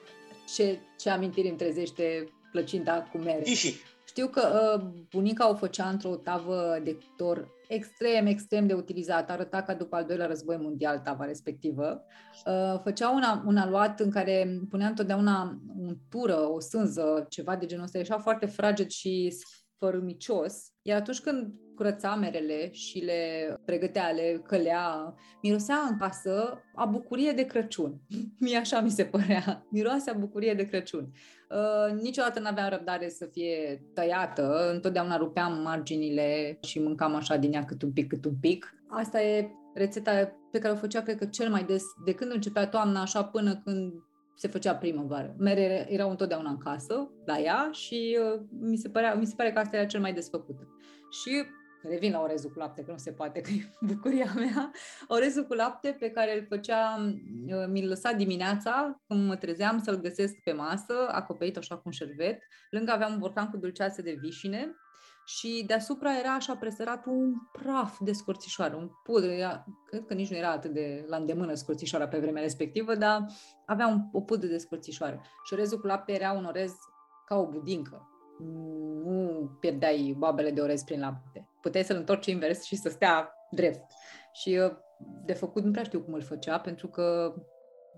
ce, 0.54 0.78
ce 0.98 1.10
amintiri 1.10 1.48
îmi 1.48 1.56
trezește 1.56 2.28
plăcinta 2.52 3.08
cu 3.12 3.18
mere? 3.18 3.44
Și 3.44 3.74
Știu 4.10 4.26
că 4.26 4.76
uh, 4.76 5.04
bunica 5.10 5.50
o 5.50 5.54
făcea 5.54 5.88
într-o 5.88 6.16
tavă 6.16 6.78
de 6.84 6.94
cuptor 6.94 7.48
extrem, 7.68 8.26
extrem 8.26 8.66
de 8.66 8.74
utilizată. 8.74 9.32
Arăta 9.32 9.62
ca 9.62 9.74
după 9.74 9.96
al 9.96 10.04
doilea 10.04 10.26
război 10.26 10.56
mondial 10.56 10.98
tava 10.98 11.24
respectivă. 11.24 12.04
Uh, 12.46 12.80
făcea 12.82 13.10
una, 13.10 13.44
un 13.46 13.56
aluat 13.56 14.00
în 14.00 14.10
care 14.10 14.60
punea 14.70 14.86
întotdeauna 14.86 15.60
un 15.76 15.96
tură, 16.08 16.36
o 16.36 16.60
sânză, 16.60 17.26
ceva 17.28 17.56
de 17.56 17.66
genul 17.66 17.84
ăsta. 17.84 17.98
Ieșea 17.98 18.18
foarte 18.18 18.46
fraged 18.46 18.88
și 18.88 19.36
fărâmicios, 19.78 20.54
iar 20.82 21.00
atunci 21.00 21.20
când 21.20 21.52
curăța 21.80 22.14
merele 22.14 22.72
și 22.72 22.98
le 22.98 23.56
pregătea, 23.64 24.10
le 24.10 24.42
călea, 24.46 25.14
mirosea 25.42 25.86
în 25.90 25.96
casă 25.98 26.62
a 26.74 26.84
bucurie 26.84 27.32
de 27.32 27.44
Crăciun. 27.44 28.00
Mie 28.40 28.56
așa 28.56 28.80
mi 28.80 28.90
se 28.90 29.04
părea. 29.04 29.66
Miroase 29.70 30.10
a 30.10 30.14
bucurie 30.14 30.54
de 30.54 30.66
Crăciun. 30.66 31.12
Uh, 31.50 32.00
niciodată 32.00 32.40
n-aveam 32.40 32.68
răbdare 32.68 33.08
să 33.08 33.28
fie 33.32 33.82
tăiată, 33.94 34.70
întotdeauna 34.72 35.16
rupeam 35.16 35.62
marginile 35.62 36.58
și 36.62 36.80
mâncam 36.80 37.14
așa 37.14 37.36
din 37.36 37.52
ea 37.52 37.64
cât 37.64 37.82
un 37.82 37.92
pic, 37.92 38.08
cât 38.08 38.24
un 38.24 38.34
pic. 38.40 38.74
Asta 38.88 39.22
e 39.22 39.50
rețeta 39.74 40.38
pe 40.52 40.58
care 40.58 40.72
o 40.72 40.76
făcea, 40.76 41.02
cred 41.02 41.18
că 41.18 41.24
cel 41.24 41.50
mai 41.50 41.64
des, 41.64 41.82
de 42.04 42.14
când 42.14 42.32
începea 42.32 42.66
toamna, 42.66 43.00
așa 43.00 43.24
până 43.24 43.60
când 43.64 43.92
se 44.36 44.48
făcea 44.48 44.74
primăvară. 44.74 45.34
Mere 45.38 45.86
erau 45.90 46.10
întotdeauna 46.10 46.50
în 46.50 46.58
casă, 46.58 47.10
la 47.26 47.38
ea 47.38 47.68
și 47.72 48.18
uh, 48.34 48.40
mi, 48.60 48.76
se 48.76 48.88
părea, 48.88 49.14
mi 49.14 49.26
se 49.26 49.34
pare 49.36 49.52
că 49.52 49.58
asta 49.58 49.76
era 49.76 49.86
cel 49.86 50.00
mai 50.00 50.12
desfăcută. 50.12 50.68
Și 51.10 51.44
revin 51.82 52.12
la 52.12 52.20
orezul 52.20 52.50
cu 52.50 52.58
lapte, 52.58 52.82
că 52.82 52.90
nu 52.90 52.96
se 52.96 53.12
poate, 53.12 53.40
că 53.40 53.50
e 53.50 53.70
bucuria 53.94 54.32
mea. 54.36 54.70
Orezul 55.08 55.44
cu 55.44 55.54
lapte 55.54 55.96
pe 55.98 56.10
care 56.10 56.38
îl 56.38 56.46
făcea, 56.48 57.12
uh, 57.46 57.66
mi-l 57.68 57.88
lăsa 57.88 58.12
dimineața, 58.12 59.00
când 59.06 59.26
mă 59.26 59.36
trezeam 59.36 59.82
să-l 59.82 60.00
găsesc 60.00 60.34
pe 60.44 60.52
masă, 60.52 60.94
acoperit 61.10 61.56
așa 61.56 61.74
cu 61.74 61.82
un 61.84 61.92
șervet. 61.92 62.42
Lângă 62.70 62.90
aveam 62.92 63.12
un 63.12 63.18
borcan 63.18 63.50
cu 63.50 63.56
dulceață 63.56 64.02
de 64.02 64.16
vișine 64.20 64.74
și 65.24 65.64
deasupra 65.66 66.18
era 66.18 66.34
așa 66.34 66.56
presărat 66.56 67.06
un 67.06 67.34
praf 67.52 67.98
de 68.00 68.12
scorțișoară, 68.12 68.76
un 68.76 68.90
pudru. 69.02 69.30
Era, 69.30 69.64
cred 69.86 70.04
că 70.06 70.14
nici 70.14 70.30
nu 70.30 70.36
era 70.36 70.50
atât 70.50 70.72
de 70.72 71.04
la 71.08 71.16
îndemână 71.16 71.54
scorțișoara 71.54 72.08
pe 72.08 72.18
vremea 72.18 72.42
respectivă, 72.42 72.94
dar 72.94 73.26
avea 73.66 73.86
un, 73.86 74.00
o 74.12 74.20
pudră 74.20 74.48
de 74.48 74.58
scorțișoară. 74.58 75.20
Și 75.44 75.52
orezul 75.52 75.80
cu 75.80 75.86
lapte 75.86 76.12
era 76.12 76.32
un 76.32 76.44
orez 76.44 76.72
ca 77.26 77.36
o 77.36 77.48
budincă. 77.48 78.09
Nu 79.04 79.50
pierdeai 79.60 80.14
babele 80.18 80.50
de 80.50 80.60
orez 80.60 80.82
prin 80.82 81.00
lapte. 81.00 81.48
Puteai 81.60 81.84
să-l 81.84 81.96
întorci 81.96 82.26
invers 82.26 82.62
și 82.62 82.76
să 82.76 82.88
stea 82.88 83.32
drept. 83.50 83.84
Și 84.32 84.58
uh, 84.64 84.72
de 85.24 85.32
făcut 85.32 85.64
nu 85.64 85.70
prea 85.70 85.84
știu 85.84 86.00
cum 86.00 86.14
îl 86.14 86.22
făcea, 86.22 86.58
pentru 86.58 86.88
că 86.88 87.34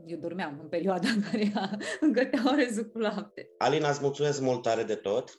eu 0.07 0.18
dormeam 0.18 0.59
în 0.62 0.68
perioada 0.68 1.09
în 1.09 1.22
care 1.31 1.50
ea 1.55 1.78
îngătea 2.00 2.42
orezul 2.52 2.85
cu 2.85 2.98
lapte. 2.98 3.48
Alina, 3.59 3.88
îți 3.88 4.02
mulțumesc 4.02 4.40
mult 4.40 4.62
tare 4.62 4.83
de 4.83 4.94
tot. 4.94 5.31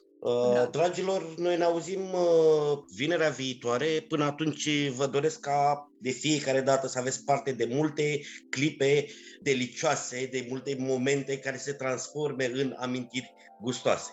Da. 0.54 0.64
Dragilor, 0.64 1.34
noi 1.36 1.56
ne 1.56 1.64
auzim 1.64 2.00
uh, 2.00 2.78
vinerea 2.96 3.28
viitoare. 3.28 3.86
Până 4.08 4.24
atunci 4.24 4.88
vă 4.88 5.06
doresc 5.06 5.40
ca 5.40 5.90
de 6.00 6.10
fiecare 6.10 6.60
dată 6.60 6.86
să 6.86 6.98
aveți 6.98 7.24
parte 7.24 7.52
de 7.52 7.68
multe 7.70 8.20
clipe 8.50 9.06
delicioase, 9.42 10.28
de 10.32 10.46
multe 10.48 10.76
momente 10.78 11.38
care 11.38 11.56
se 11.56 11.72
transforme 11.72 12.50
în 12.54 12.74
amintiri 12.78 13.34
gustoase. 13.60 14.12